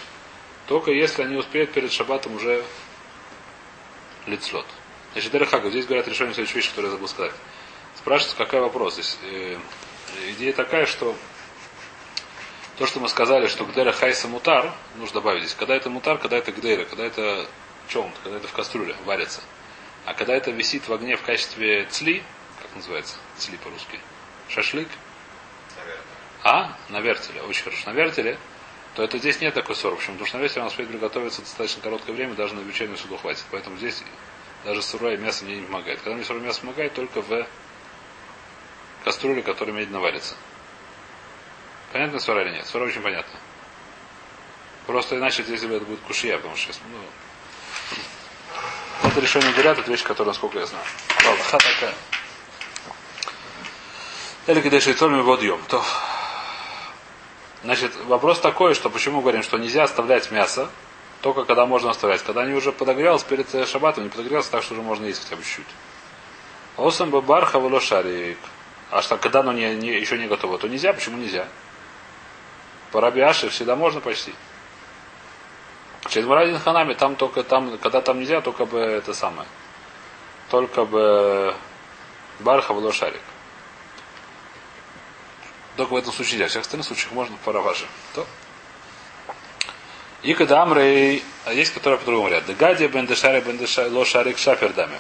только 0.67 0.91
если 0.91 1.23
они 1.23 1.37
успеют 1.37 1.73
перед 1.73 1.93
шабатом 1.93 2.37
уже 2.37 2.65
лицлот. 4.27 4.67
Значит, 5.13 5.33
Дерехага, 5.33 5.71
здесь 5.71 5.87
говорят 5.87 6.07
решение 6.07 6.35
следующей 6.35 6.57
вещи, 6.57 6.71
которую 6.71 6.91
я 6.91 6.97
забыл 6.97 7.09
сказать. 7.09 7.33
Спрашивается, 7.97 8.37
какой 8.37 8.61
вопрос 8.61 8.95
здесь. 8.95 9.19
Э, 9.23 9.59
идея 10.29 10.53
такая, 10.53 10.87
что 10.87 11.17
то, 12.79 12.87
что 12.87 13.01
мы 13.01 13.09
сказали, 13.09 13.47
что 13.47 13.65
гдера 13.65 13.93
хайса 13.93 14.29
мутар, 14.29 14.73
нужно 14.97 15.21
добавить 15.21 15.43
здесь. 15.43 15.55
Когда 15.55 15.75
это 15.75 15.91
мутар, 15.91 16.19
когда 16.19 16.39
это 16.39 16.53
гдера, 16.53 16.85
когда 16.85 17.05
это 17.05 17.47
чом, 17.89 18.13
когда 18.23 18.39
это 18.39 18.49
в 18.49 18.53
кастрюле 18.53 18.97
варится. 19.05 19.41
А 20.07 20.15
когда 20.15 20.35
это 20.35 20.51
висит 20.51 20.89
в 20.89 20.93
огне 20.93 21.17
в 21.17 21.23
качестве 21.23 21.87
цли, 21.91 22.23
как 22.63 22.75
называется, 22.75 23.17
цли 23.37 23.59
по-русски, 23.59 24.01
шашлык, 24.49 24.89
а, 26.43 26.77
на 26.89 27.01
вертеле, 27.01 27.43
очень 27.43 27.65
хорошо, 27.65 27.91
на 27.91 27.95
вертеле, 27.95 28.39
то 28.95 29.03
это 29.03 29.19
здесь 29.19 29.41
нет 29.41 29.55
такой 29.55 29.77
ссоры. 29.77 29.97
Почему? 29.97 30.15
Потому 30.15 30.27
что 30.27 30.39
на 30.39 30.43
вертеле 30.43 30.63
он 30.63 30.69
успеет 30.69 30.89
приготовиться 30.89 31.43
достаточно 31.43 31.83
короткое 31.83 32.13
время, 32.13 32.35
даже 32.35 32.55
на 32.55 32.61
вечернюю 32.61 32.97
суду 32.97 33.17
хватит. 33.17 33.45
Поэтому 33.51 33.77
здесь 33.77 34.03
даже 34.65 34.83
сырое 34.83 35.17
мясо 35.17 35.45
мне 35.45 35.57
не 35.57 35.67
помогает. 35.67 36.01
Когда 36.01 36.15
мне 36.15 36.25
сырое 36.25 36.43
мясо 36.43 36.61
помогает, 36.61 36.95
только 36.95 37.23
в 37.23 37.47
кастрюле, 39.05 39.43
которая 39.43 39.75
медленно 39.75 40.01
варится. 40.01 40.35
Понятно 41.93 42.21
свара 42.21 42.43
или 42.43 42.51
нет? 42.51 42.67
Свара 42.67 42.87
очень 42.87 43.01
понятно. 43.01 43.39
Просто 44.87 45.17
иначе 45.17 45.43
здесь 45.43 45.63
это 45.63 45.85
будет 45.85 46.01
кушья, 46.01 46.37
потому 46.37 46.57
что 46.57 46.73
сейчас, 46.73 46.81
ну, 46.91 49.09
это 49.09 49.21
решение 49.21 49.53
говорят, 49.53 49.79
это 49.79 49.91
вещь, 49.91 50.03
которая, 50.03 50.29
насколько 50.29 50.59
я 50.59 50.67
знаю. 50.67 50.85
Аллаха 51.25 51.59
такая. 51.59 51.95
Или 54.47 54.61
когда 54.61 54.81
шейцом 54.81 55.23
водьем, 55.23 55.61
то 55.69 55.85
Значит, 57.63 57.93
вопрос 58.07 58.41
такой, 58.41 58.75
что 58.75 58.89
почему 58.89 59.21
говорим, 59.21 59.43
что 59.43 59.59
нельзя 59.59 59.83
оставлять 59.83 60.31
мясо, 60.31 60.71
только 61.21 61.45
когда 61.45 61.67
можно 61.67 61.91
оставлять. 61.91 62.23
Когда 62.23 62.43
они 62.43 62.55
уже 62.55 62.73
подогрелись 62.73 63.23
перед 63.23 63.55
э, 63.55 63.67
шабатом, 63.67 64.05
не 64.05 64.11
подогрелся, 64.11 64.51
так 64.51 64.63
что 64.63 64.73
уже 64.75 64.83
можно 64.83 65.05
есть 65.05 65.23
хотя 65.23 65.37
бы 65.37 65.43
чуть-чуть. 65.43 65.67
Осам 66.79 67.11
барха 67.11 67.81
шарик. 67.81 68.39
А 68.91 69.03
что, 69.03 69.19
когда 69.19 69.41
оно 69.41 69.53
не, 69.53 69.75
не, 69.77 69.89
еще 69.89 70.17
не 70.17 70.27
готово, 70.27 70.59
то 70.59 70.69
нельзя. 70.69 70.93
Почему 70.93 71.19
нельзя? 71.19 71.47
По 72.93 73.01
рабиаше 73.01 73.51
всегда 73.51 73.77
можно 73.77 74.01
почти. 74.01 74.33
Через 76.09 76.27
Марадин 76.27 76.59
Ханами, 76.59 76.95
там 76.95 77.15
только 77.15 77.43
там, 77.43 77.77
когда 77.79 78.01
там 78.01 78.19
нельзя, 78.19 78.41
только 78.41 78.65
бы 78.65 78.79
это 78.79 79.13
самое. 79.13 79.47
Только 80.49 80.87
бы 80.87 81.55
барха 82.41 82.75
шарик. 82.93 83.21
Только 85.81 85.95
в 85.95 85.97
этом 85.97 86.13
случае 86.13 86.33
нельзя. 86.33 86.49
В 86.49 86.51
всех 86.51 86.61
остальных 86.61 86.87
случаях 86.87 87.11
можно 87.13 87.39
по 87.43 87.55
раваже. 87.55 87.87
То. 88.15 88.27
И 90.21 90.35
когда 90.35 90.63
Амрей, 90.63 91.25
а 91.47 91.55
есть 91.55 91.73
которые 91.73 91.99
по-другому 91.99 92.29
говорят. 92.29 92.55
Гадия 92.59 92.87
бендешари 92.87 93.41
бендешари 93.41 93.89
лошарик 93.89 94.37
шапердами. 94.37 94.99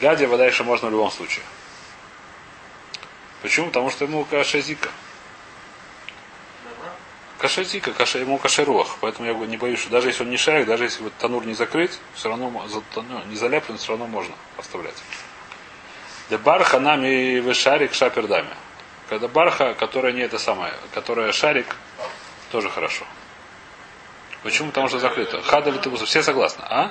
Гадия 0.00 0.28
вода 0.28 0.46
еще 0.46 0.62
можно 0.62 0.86
в 0.86 0.92
любом 0.92 1.10
случае. 1.10 1.44
Почему? 3.42 3.66
Потому 3.66 3.90
что 3.90 4.04
ему 4.04 4.24
кашезика. 4.24 4.90
Кашезика, 7.38 7.92
каша, 7.92 8.20
ему 8.20 8.38
кашеруах. 8.38 8.98
Поэтому 9.00 9.26
я 9.26 9.34
не 9.34 9.56
боюсь, 9.56 9.80
что 9.80 9.90
даже 9.90 10.06
если 10.06 10.22
он 10.22 10.30
не 10.30 10.36
шарик, 10.36 10.68
даже 10.68 10.84
если 10.84 11.02
вот 11.02 11.14
танур 11.14 11.44
не 11.44 11.54
закрыть, 11.54 11.98
все 12.14 12.28
равно 12.28 12.64
ну, 12.94 13.24
не 13.24 13.34
залеплен, 13.34 13.76
все 13.76 13.88
равно 13.88 14.06
можно 14.06 14.36
оставлять. 14.56 15.02
Дебар 16.30 16.62
ханами 16.62 17.40
вешарик 17.40 17.92
шапердами. 17.92 18.54
Когда 19.08 19.28
барха, 19.28 19.74
которая 19.74 20.12
не 20.12 20.22
это 20.22 20.38
самое, 20.38 20.72
которая 20.92 21.32
шарик, 21.32 21.76
тоже 22.50 22.70
хорошо. 22.70 23.04
Почему? 24.42 24.68
Потому 24.68 24.88
что 24.88 24.98
закрыто. 24.98 25.42
Хада 25.42 25.70
ли 25.70 25.80
Все 26.04 26.22
согласны, 26.22 26.62
а? 26.68 26.90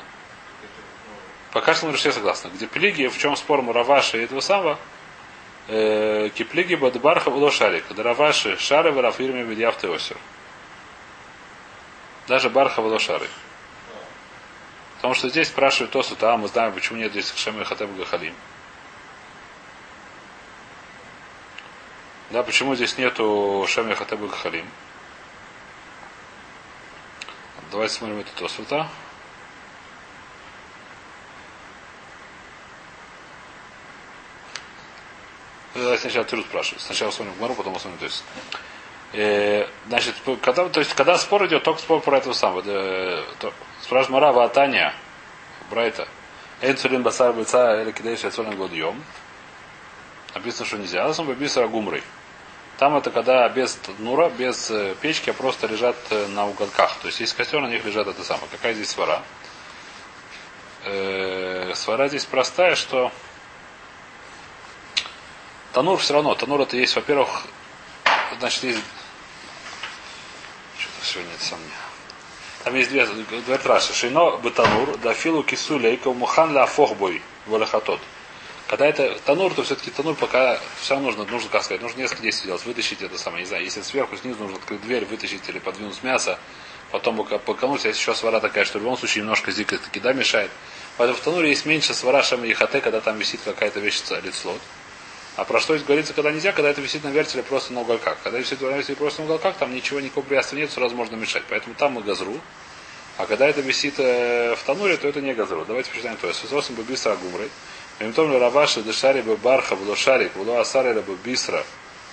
Пока 1.51 1.73
что 1.73 1.85
мы 1.85 1.93
все 1.93 2.11
согласны. 2.11 2.49
Где 2.49 2.67
плиги, 2.67 3.07
в 3.07 3.17
чем 3.17 3.35
спор 3.35 3.61
Мураваши 3.61 4.19
и 4.19 4.25
этого 4.25 4.41
самого? 4.41 4.77
Э, 5.67 6.29
киплиги 6.35 6.75
бадбарха 6.75 7.31
было 7.31 7.49
шарик. 7.49 7.85
Раваши 7.97 8.57
шары 8.57 8.91
в 8.91 8.99
рафирме 8.99 9.43
видяв 9.43 9.77
теосер. 9.77 10.17
Даже 12.27 12.49
барха 12.49 12.81
было 12.81 12.99
шары. 12.99 13.27
Потому 14.95 15.13
что 15.13 15.29
здесь 15.29 15.47
спрашивают 15.47 15.91
Тосу, 15.91 16.15
а 16.19 16.37
мы 16.37 16.47
знаем, 16.47 16.73
почему 16.73 16.97
нет 16.97 17.11
здесь 17.11 17.33
Шем 17.35 17.61
и 17.61 17.63
Хатеб 17.63 17.89
Гахалим. 17.95 18.33
Да, 22.35 22.43
почему 22.43 22.75
здесь 22.75 22.97
нету 22.97 23.65
Шем 23.65 23.89
и 23.89 23.95
Хатеб 23.95 24.19
Гахалим? 24.19 24.67
Давайте 27.71 27.93
смотрим 27.93 28.19
это 28.19 28.29
Тосфута. 28.35 28.89
Давайте 35.75 36.01
сначала 36.01 36.25
Тирут 36.25 36.45
спрашивать. 36.47 36.83
Сначала 36.83 37.11
смотрим 37.11 37.35
Гмару, 37.37 37.55
потом 37.55 37.79
смотрим 37.79 37.99
то 37.99 38.03
есть. 38.03 38.25
Э, 39.13 39.69
значит, 39.87 40.15
когда, 40.41 40.67
то 40.67 40.81
есть, 40.81 40.93
когда 40.93 41.17
спор 41.17 41.45
идет, 41.45 41.63
только 41.63 41.79
спор 41.79 42.01
про 42.01 42.17
этого 42.17 42.33
самого. 42.33 42.61
Э, 42.65 43.23
спрашивает 43.81 44.09
Мара 44.09 44.33
Ватания, 44.33 44.93
Брайта. 45.69 46.05
Энцулин 46.59 47.01
басар 47.01 47.31
быца 47.31 47.81
или 47.81 47.93
кидаешь 47.93 48.25
отсолен 48.25 48.57
год 48.57 48.73
йом. 48.73 49.01
Написано, 50.33 50.65
что 50.65 50.77
нельзя. 50.77 51.05
А 51.05 51.13
сам 51.13 51.31
бисара 51.31 51.69
гумрой. 51.69 52.03
Там 52.77 52.97
это 52.97 53.09
когда 53.09 53.47
без 53.47 53.79
нура, 53.99 54.29
без 54.29 54.69
э, 54.69 54.95
печки, 54.99 55.29
а 55.29 55.33
просто 55.33 55.67
лежат 55.67 55.95
э, 56.09 56.27
на 56.27 56.45
уголках. 56.45 56.97
То 57.01 57.07
есть 57.07 57.21
есть 57.21 57.33
костер, 57.33 57.61
на 57.61 57.67
них 57.67 57.85
лежат 57.85 58.07
это 58.07 58.23
самое. 58.23 58.47
Какая 58.51 58.73
здесь 58.73 58.89
свара? 58.89 59.21
Э, 60.83 61.71
свара 61.73 62.09
здесь 62.09 62.25
простая, 62.25 62.75
что 62.75 63.13
танур 65.71 65.99
все 65.99 66.15
равно. 66.15 66.35
Танур 66.35 66.61
это 66.61 66.75
есть, 66.75 66.95
во-первых, 66.97 67.45
значит, 68.39 68.63
есть 68.63 68.83
что-то 70.77 71.05
сегодня 71.05 71.33
это 71.33 71.45
сомнение. 71.45 71.73
Там 72.65 72.75
есть 72.75 72.89
две, 72.89 73.05
говорит 73.05 73.65
Раши. 73.65 73.93
Шейно 73.93 74.37
бетанур, 74.43 74.97
дафилу 74.97 75.43
кису 75.43 75.77
лейка 75.77 76.11
мухан 76.11 76.53
ля 76.53 76.65
фохбой 76.65 77.21
волехатот. 77.45 78.01
Когда 78.67 78.87
это 78.87 79.17
танур, 79.25 79.53
то 79.53 79.63
все-таки 79.63 79.91
танур 79.91 80.15
пока 80.15 80.59
все 80.79 80.99
нужно, 80.99 81.23
нужно, 81.25 81.49
как 81.49 81.63
сказать, 81.63 81.81
нужно 81.81 81.99
несколько 81.99 82.23
действий 82.23 82.47
делать. 82.47 82.65
Вытащить 82.65 83.01
это 83.01 83.17
самое, 83.17 83.43
не 83.43 83.47
знаю, 83.47 83.63
если 83.63 83.81
сверху, 83.81 84.17
снизу 84.17 84.39
нужно 84.39 84.57
открыть 84.57 84.81
дверь, 84.81 85.05
вытащить 85.05 85.47
или 85.47 85.59
подвинуть 85.59 86.01
мясо, 86.01 86.39
потом 86.91 87.23
покануть, 87.23 87.85
а 87.85 87.89
если 87.89 88.01
еще 88.01 88.15
свара 88.15 88.39
такая, 88.39 88.65
что 88.65 88.79
в 88.79 88.81
любом 88.81 88.97
случае 88.97 89.21
немножко 89.21 89.51
зика 89.51 89.77
таки 89.77 89.99
да 89.99 90.13
мешает. 90.13 90.49
Поэтому 90.97 91.19
в 91.19 91.21
тануре 91.21 91.49
есть 91.49 91.65
меньше 91.65 91.93
свара 91.93 92.21
и 92.21 92.53
хате, 92.53 92.81
когда 92.81 93.01
там 93.01 93.17
висит 93.17 93.41
какая-то 93.43 93.79
вещь 93.79 94.01
лицлот. 94.23 94.59
А 95.35 95.43
про 95.43 95.59
что 95.59 95.75
здесь 95.75 95.85
говорится, 95.85 96.13
когда 96.13 96.31
нельзя, 96.31 96.53
когда 96.53 96.69
это 96.69 96.81
висит 96.81 97.03
на 97.03 97.09
вертеле 97.09 97.43
просто 97.43 97.73
на 97.73 97.81
уголках. 97.81 98.17
Когда 98.23 98.39
висит 98.39 98.61
на 98.61 98.67
вертеле 98.67 98.95
просто 98.95 99.21
на 99.21 99.25
уголках, 99.25 99.57
там 99.57 99.75
ничего, 99.75 99.99
никакого 99.99 100.23
препятствия 100.23 100.61
нет, 100.61 100.71
сразу 100.71 100.95
можно 100.95 101.15
мешать. 101.15 101.43
Поэтому 101.49 101.75
там 101.75 101.93
мы 101.93 102.01
газру. 102.01 102.39
А 103.17 103.25
когда 103.25 103.47
это 103.47 103.61
висит 103.61 103.95
э, 103.97 104.55
в 104.55 104.63
тануре, 104.63 104.97
то 104.97 105.07
это 105.07 105.21
не 105.21 105.33
газру. 105.33 105.63
Давайте 105.65 105.89
почитаем 105.89 106.17
то 106.17 106.27
есть. 106.27 106.39
Сососом 106.39 106.75
бы 106.75 106.83
быстро 106.83 107.13
агумрой. 107.13 107.49
Мемтом 107.99 108.37
Раваши 108.37 108.81
Дешари 108.81 109.21
бы 109.21 109.37
Барха, 109.37 109.77
было 109.77 109.95
Шарик, 109.95 110.33
было 110.33 110.59
Асари 110.59 110.99
бы 110.99 111.15
Бисра, 111.23 111.63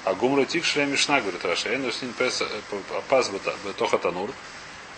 а 0.05 0.15
Гумра 0.15 0.45
Тикшля 0.45 0.85
Мишна, 0.85 1.21
говорит 1.21 1.45
Раша, 1.45 1.71
Эйну 1.71 1.91
Снин 1.91 2.13
Пас 2.13 2.41
Тоха 3.77 3.99
Танур. 3.99 4.31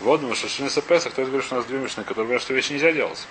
Вот 0.00 0.20
мы 0.20 0.34
Шашин 0.34 0.68
Песах, 0.68 1.12
кто 1.12 1.24
говорит, 1.24 1.44
что 1.44 1.54
у 1.54 1.58
нас 1.58 1.66
две 1.66 1.78
мишны, 1.78 2.02
которые 2.04 2.26
говорят, 2.26 2.42
что 2.42 2.52
вещи 2.52 2.72
нельзя 2.72 2.92
делать. 2.92 3.26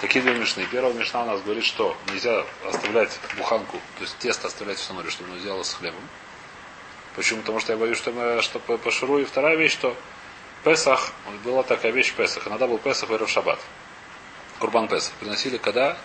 Такие 0.00 0.22
две 0.22 0.34
мишны. 0.34 0.66
Первая 0.70 0.92
мишна 0.92 1.22
у 1.22 1.26
нас 1.26 1.40
говорит, 1.40 1.64
что 1.64 1.96
нельзя 2.12 2.44
оставлять 2.68 3.18
буханку, 3.36 3.78
то 3.98 4.02
есть 4.02 4.16
тесто 4.18 4.48
оставлять 4.48 4.78
в 4.78 4.82
сануре, 4.82 5.10
чтобы 5.10 5.30
оно 5.30 5.40
сделало 5.40 5.62
с 5.62 5.74
хлебом. 5.74 6.02
Почему? 7.16 7.40
Потому 7.40 7.60
что 7.60 7.72
я 7.72 7.78
боюсь, 7.78 7.98
что, 7.98 8.12
мы, 8.12 8.42
что 8.42 8.58
по, 8.58 8.76
по 8.78 8.90
шару. 8.90 9.18
И 9.18 9.24
вторая 9.24 9.56
вещь, 9.56 9.72
что 9.72 9.96
Песах, 10.64 11.12
была 11.44 11.64
такая 11.64 11.90
вещь 11.90 12.14
Песах. 12.14 12.46
Иногда 12.46 12.68
был 12.68 12.78
Песах 12.78 13.08
в 13.08 13.28
Шаббат. 13.28 13.58
Курбан 14.60 14.86
Песах. 14.86 15.12
Приносили 15.14 15.56
когда? 15.56 15.96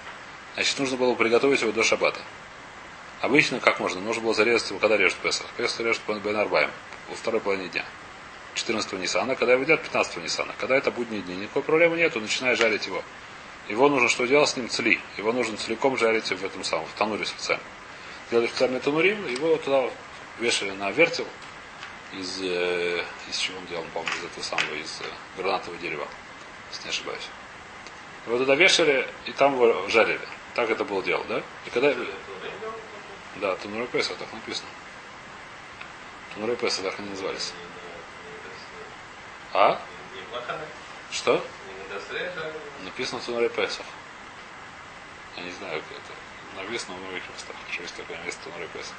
Значит, 0.55 0.79
нужно 0.79 0.97
было 0.97 1.13
приготовить 1.13 1.61
его 1.61 1.71
до 1.71 1.83
шаббата. 1.83 2.19
Обычно 3.21 3.59
как 3.59 3.79
можно? 3.79 4.01
Нужно 4.01 4.23
было 4.23 4.33
зарезать 4.33 4.71
его, 4.71 4.79
когда 4.79 4.97
режут 4.97 5.19
Песах. 5.19 5.45
Песах 5.57 5.81
режут 5.81 6.01
Бен 6.07 6.35
Арбаем 6.35 6.71
во 7.07 7.15
второй 7.15 7.39
половине 7.39 7.69
дня. 7.69 7.85
14 8.55 8.93
Нисана, 8.93 9.35
когда 9.35 9.53
его 9.53 9.61
едят 9.61 9.83
15 9.83 10.17
Нисана. 10.17 10.55
Когда 10.57 10.75
это 10.75 10.89
будние 10.89 11.21
дни, 11.21 11.35
никакой 11.35 11.61
проблемы 11.61 11.97
нету, 11.97 12.19
начинай 12.19 12.55
жарить 12.55 12.87
его. 12.87 13.03
Его 13.69 13.89
нужно 13.89 14.09
что 14.09 14.25
делать 14.25 14.49
с 14.49 14.57
ним 14.57 14.69
цли. 14.69 14.99
Его 15.17 15.31
нужно 15.33 15.57
целиком 15.57 15.97
жарить 15.97 16.25
в 16.25 16.43
этом 16.43 16.63
самом, 16.63 16.87
в 16.87 16.93
тануре 16.93 17.27
специально. 17.27 17.63
Делали 18.31 18.47
специальный 18.47 18.79
танурим, 18.79 19.27
его 19.27 19.55
туда 19.57 19.87
вешали 20.39 20.71
на 20.71 20.89
вертел 20.89 21.27
из, 22.13 22.41
э, 22.41 23.03
из 23.29 23.37
чего 23.37 23.57
он 23.57 23.65
делал, 23.65 23.85
помню, 23.93 24.11
из 24.11 24.23
этого 24.23 24.43
самого, 24.43 24.73
из 24.75 25.01
э, 25.01 25.05
гранатового 25.37 25.79
дерева, 25.79 26.07
если 26.71 26.83
не 26.83 26.89
ошибаюсь. 26.89 27.27
Его 28.25 28.37
туда 28.37 28.55
вешали 28.55 29.07
и 29.25 29.31
там 29.31 29.53
его 29.53 29.87
жарили. 29.89 30.27
Так 30.53 30.69
это 30.69 30.83
было 30.83 31.03
дело, 31.03 31.23
да? 31.25 31.43
И 31.65 31.69
когда... 31.69 31.93
Да, 33.37 33.55
Тануры 33.57 33.85
Песа, 33.87 34.15
так 34.15 34.31
написано. 34.33 34.67
Тануры 36.33 36.55
Песа 36.55 36.81
так 36.81 36.97
они 36.99 37.09
назывались. 37.09 37.53
А? 39.53 39.79
Что? 41.11 41.45
Написано 42.83 43.21
Песах. 43.49 43.85
Я 45.35 45.43
не 45.43 45.51
знаю, 45.51 45.81
как 45.81 45.97
это. 45.97 46.63
Написано 46.63 46.95
в 46.95 47.01
многих 47.01 47.23
местах, 47.33 47.55
что 47.71 47.81
есть 47.83 47.95
такое 47.95 48.17
место 48.23 48.43
Тануры 48.45 48.67
Песах. 48.69 48.95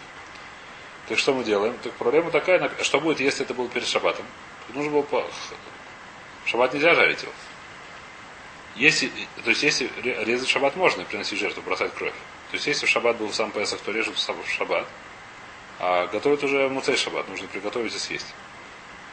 Так 1.08 1.18
что 1.18 1.32
мы 1.32 1.42
делаем? 1.42 1.74
Так 1.82 1.92
проблема 1.94 2.30
такая, 2.30 2.70
что 2.82 3.00
будет, 3.00 3.20
если 3.20 3.44
это 3.44 3.54
было 3.54 3.68
перед 3.68 3.86
шабатом? 3.86 4.26
Нужно 4.74 4.92
было 4.92 5.02
по... 5.02 5.26
Шаббат 6.44 6.74
нельзя 6.74 6.94
жарить 6.94 7.22
его. 7.22 7.32
Если, 8.76 9.10
то 9.42 9.50
есть, 9.50 9.62
если 9.62 9.90
резать 10.02 10.48
шаббат 10.48 10.76
можно 10.76 11.04
приносить 11.04 11.38
жертву, 11.38 11.62
бросать 11.62 11.94
кровь. 11.94 12.12
То 12.50 12.54
есть, 12.54 12.66
если 12.66 12.86
в 12.86 12.88
шаббат 12.88 13.16
был 13.16 13.32
сам 13.32 13.50
Песах, 13.50 13.80
то 13.80 13.90
режут 13.90 14.16
в 14.16 14.48
шаббат. 14.50 14.86
А 15.78 16.06
готовят 16.08 16.44
уже 16.44 16.68
муцей 16.68 16.96
шаббат, 16.96 17.28
нужно 17.28 17.48
приготовить 17.48 17.94
и 17.94 17.98
съесть. 17.98 18.34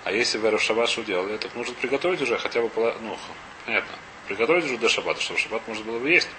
А 0.04 0.12
если 0.12 0.38
в 0.38 0.60
шаббат 0.60 0.90
что 0.90 1.04
делали, 1.04 1.38
так 1.38 1.56
нужно 1.56 1.74
приготовить 1.76 2.22
уже 2.22 2.38
хотя 2.38 2.62
бы, 2.62 2.70
ну, 3.02 3.18
понятно, 3.66 3.96
приготовить 4.28 4.66
уже 4.66 4.78
до 4.78 4.90
шаббата, 4.90 5.22
чтобы 5.22 5.40
шаббат 5.40 5.68
можно 5.68 5.86
было 5.86 6.00
бы 6.00 6.10
есть. 6.10 6.30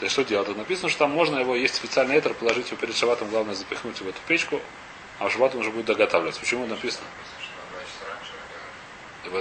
То 0.00 0.06
есть 0.06 0.14
что 0.14 0.24
делать? 0.24 0.46
Тут 0.46 0.56
написано, 0.56 0.88
что 0.88 1.00
там 1.00 1.10
можно 1.10 1.38
его 1.38 1.54
есть 1.54 1.74
специальный 1.74 2.18
этер, 2.18 2.32
положить 2.32 2.68
его 2.68 2.78
перед 2.78 2.96
шаббатом, 2.96 3.28
главное 3.28 3.54
запихнуть 3.54 4.00
в 4.00 4.08
эту 4.08 4.18
печку, 4.26 4.58
а 5.18 5.28
в 5.28 5.40
он 5.42 5.56
уже 5.56 5.70
будет 5.70 5.84
доготавливаться. 5.84 6.40
Почему 6.40 6.66
написано? 6.66 7.04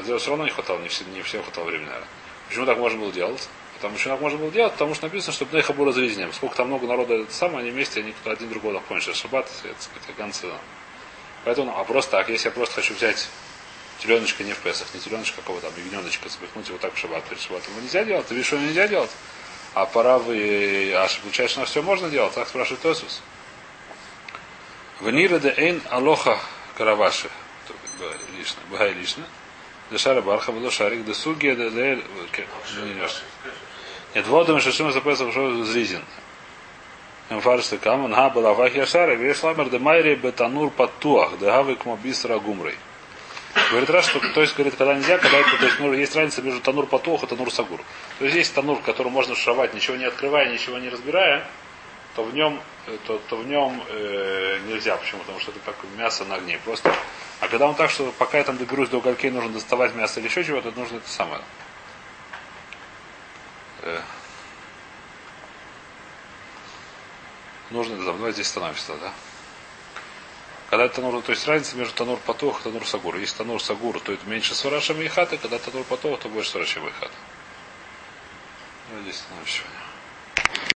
Все 0.04 0.30
равно 0.30 0.43
не 0.43 0.50
хватало, 0.50 0.80
не, 0.80 0.89
все, 0.89 1.06
не 1.06 1.22
всем 1.22 1.43
хватало 1.43 1.63
времени, 1.63 1.86
наверное. 1.86 2.10
Почему 2.50 2.65
так 2.65 2.78
можно 2.78 3.00
было 3.00 3.12
делать? 3.13 3.48
Потому 3.76 3.98
что 3.98 4.10
так 4.10 4.19
можно 4.19 4.38
было 4.38 4.52
делать, 4.52 4.74
потому 4.74 4.95
что 4.95 5.06
написано, 5.06 5.32
что 5.32 5.45
Бнеха 5.45 5.72
было 5.72 5.88
разрезнием. 5.88 6.34
Сколько 6.34 6.58
там 6.58 6.67
много 6.67 6.88
народа 6.88 7.13
это 7.13 7.34
самое, 7.34 7.60
они 7.60 7.72
вместе, 7.72 8.02
они 8.02 8.12
кто 8.12 8.32
один 8.32 8.50
другого 8.50 8.82
кончат. 8.82 9.15
Шаббат, 9.15 9.50
это, 9.63 9.76
это 10.04 10.17
концы. 10.17 10.48
Поэтому, 11.45 11.80
а 11.80 11.86
просто 11.86 12.12
так, 12.12 12.28
если 12.28 12.50
я 12.50 12.52
просто 12.52 12.76
хочу 12.76 12.95
взять 12.95 13.30
теленочка 14.00 14.43
не 14.43 14.52
в 14.52 14.60
Песах, 14.60 14.93
не 14.93 15.00
теленочка 15.00 15.38
какого 15.38 15.62
там, 15.62 15.72
ягненочка, 15.78 16.28
запихнуть 16.28 16.67
его 16.67 16.78
так 16.80 16.95
в 16.95 16.98
шаббат, 16.98 17.24
перед 17.24 17.41
шаббатом, 17.41 17.72
его 17.72 17.82
нельзя 17.82 18.04
делать, 18.04 18.28
ты 18.28 18.34
видишь, 18.34 18.48
что 18.48 18.58
нельзя 18.58 18.89
делать. 18.89 19.12
А 19.74 19.86
пора 19.86 20.18
вы, 20.18 20.92
а 20.96 21.08
получается, 21.22 21.60
на 21.60 21.66
все 21.66 21.82
можно 21.82 22.10
делать, 22.10 22.34
так 22.34 22.48
спрашивает 22.48 22.82
Тосус. 22.82 23.22
Венира 25.02 25.40
де 25.40 25.54
эйн 25.56 25.82
алоха 25.90 26.40
караваши. 26.78 27.30
Лично, 28.38 28.62
бхай 28.72 28.94
лично. 28.94 29.24
Дешара 29.92 30.22
барха, 30.22 30.52
было 30.52 30.72
шарик, 30.72 31.06
де 31.06 31.14
суги, 31.14 31.52
де 31.52 31.70
де 31.70 32.04
Нет, 34.16 34.28
водом 34.28 34.60
шашима 34.60 34.92
за 34.92 35.02
Песах 35.02 35.34
шо 35.34 35.64
зризин. 35.64 36.04
Фаршты 37.30 37.78
каман, 37.78 38.14
ха 38.14 38.30
была 38.30 38.54
вахия 38.54 38.86
шара, 38.86 39.16
веш 39.16 39.44
ламер 39.44 39.70
де 39.70 39.78
майри 39.78 40.16
бетанур 40.16 40.72
патуах, 40.72 41.38
де 41.38 41.46
гавы 41.46 41.76
кмо 41.76 41.96
бисра 41.96 42.40
гумрой. 42.40 42.76
Говорит 43.72 43.90
раз, 43.90 44.08
что, 44.08 44.20
то 44.20 44.42
есть, 44.42 44.56
говорит, 44.56 44.76
когда 44.76 44.94
нельзя, 44.96 45.18
когда 45.18 45.38
это, 45.38 45.58
то 45.58 45.66
есть, 45.66 45.80
ну, 45.80 45.94
есть 45.94 46.16
разница 46.16 46.42
между 46.42 46.62
танур 46.62 46.86
патух 46.86 47.24
и 47.24 47.28
танур 47.28 47.52
сагур. 47.52 47.82
То 48.20 48.26
есть, 48.26 48.38
есть 48.38 48.54
танур, 48.54 48.82
который 48.82 49.12
можно 49.12 49.36
шавать, 49.36 49.74
ничего 49.74 49.96
не 49.96 50.06
открывая, 50.06 50.52
ничего 50.52 50.78
не 50.78 50.90
разбирая, 50.90 51.48
то 52.16 52.24
в 52.24 52.34
нем, 52.34 52.62
то, 53.08 53.20
то 53.30 53.38
в 53.38 53.48
нем 53.48 53.84
э, 53.88 54.60
нельзя. 54.68 54.98
Почему? 54.98 55.22
Потому 55.22 55.40
что 55.40 55.52
это 55.52 55.60
как 55.62 55.76
мясо 55.98 56.26
на 56.26 56.36
огне. 56.36 56.60
Просто. 56.64 56.94
А 57.40 57.48
когда 57.48 57.68
он 57.68 57.76
так, 57.76 57.90
что 57.90 58.12
пока 58.18 58.38
я 58.38 58.44
там 58.44 58.58
доберусь 58.58 58.90
до 58.90 58.98
угольки, 58.98 59.28
нужно 59.28 59.52
доставать 59.52 59.96
мясо 59.96 60.20
или 60.20 60.28
еще 60.28 60.44
чего-то, 60.44 60.72
нужно 60.72 60.98
это 60.98 61.10
самое. 61.10 61.42
Э, 63.82 64.02
нужно, 67.70 68.04
давай 68.04 68.32
здесь 68.32 68.48
становимся, 68.48 68.94
да? 69.02 69.14
Когда 70.70 70.86
это 70.86 70.98
танур, 70.98 71.24
то 71.24 71.32
есть 71.32 71.48
разница 71.48 71.76
между 71.78 71.96
танур 71.96 72.20
потох 72.20 72.62
и 72.62 72.64
танур 72.64 72.86
сагур. 72.86 73.16
Если 73.16 73.38
танур 73.38 73.62
сагур, 73.62 74.00
то 74.00 74.14
это 74.14 74.28
меньше 74.28 74.54
свараша 74.54 74.94
мейхата, 74.94 75.38
когда 75.38 75.58
танур 75.58 75.84
потох, 75.84 76.20
то 76.20 76.30
больше 76.30 76.52
свараша 76.52 76.80
мейхата. 76.80 77.16
Ну, 78.92 79.02
здесь 79.02 79.24
сегодня. 79.48 80.60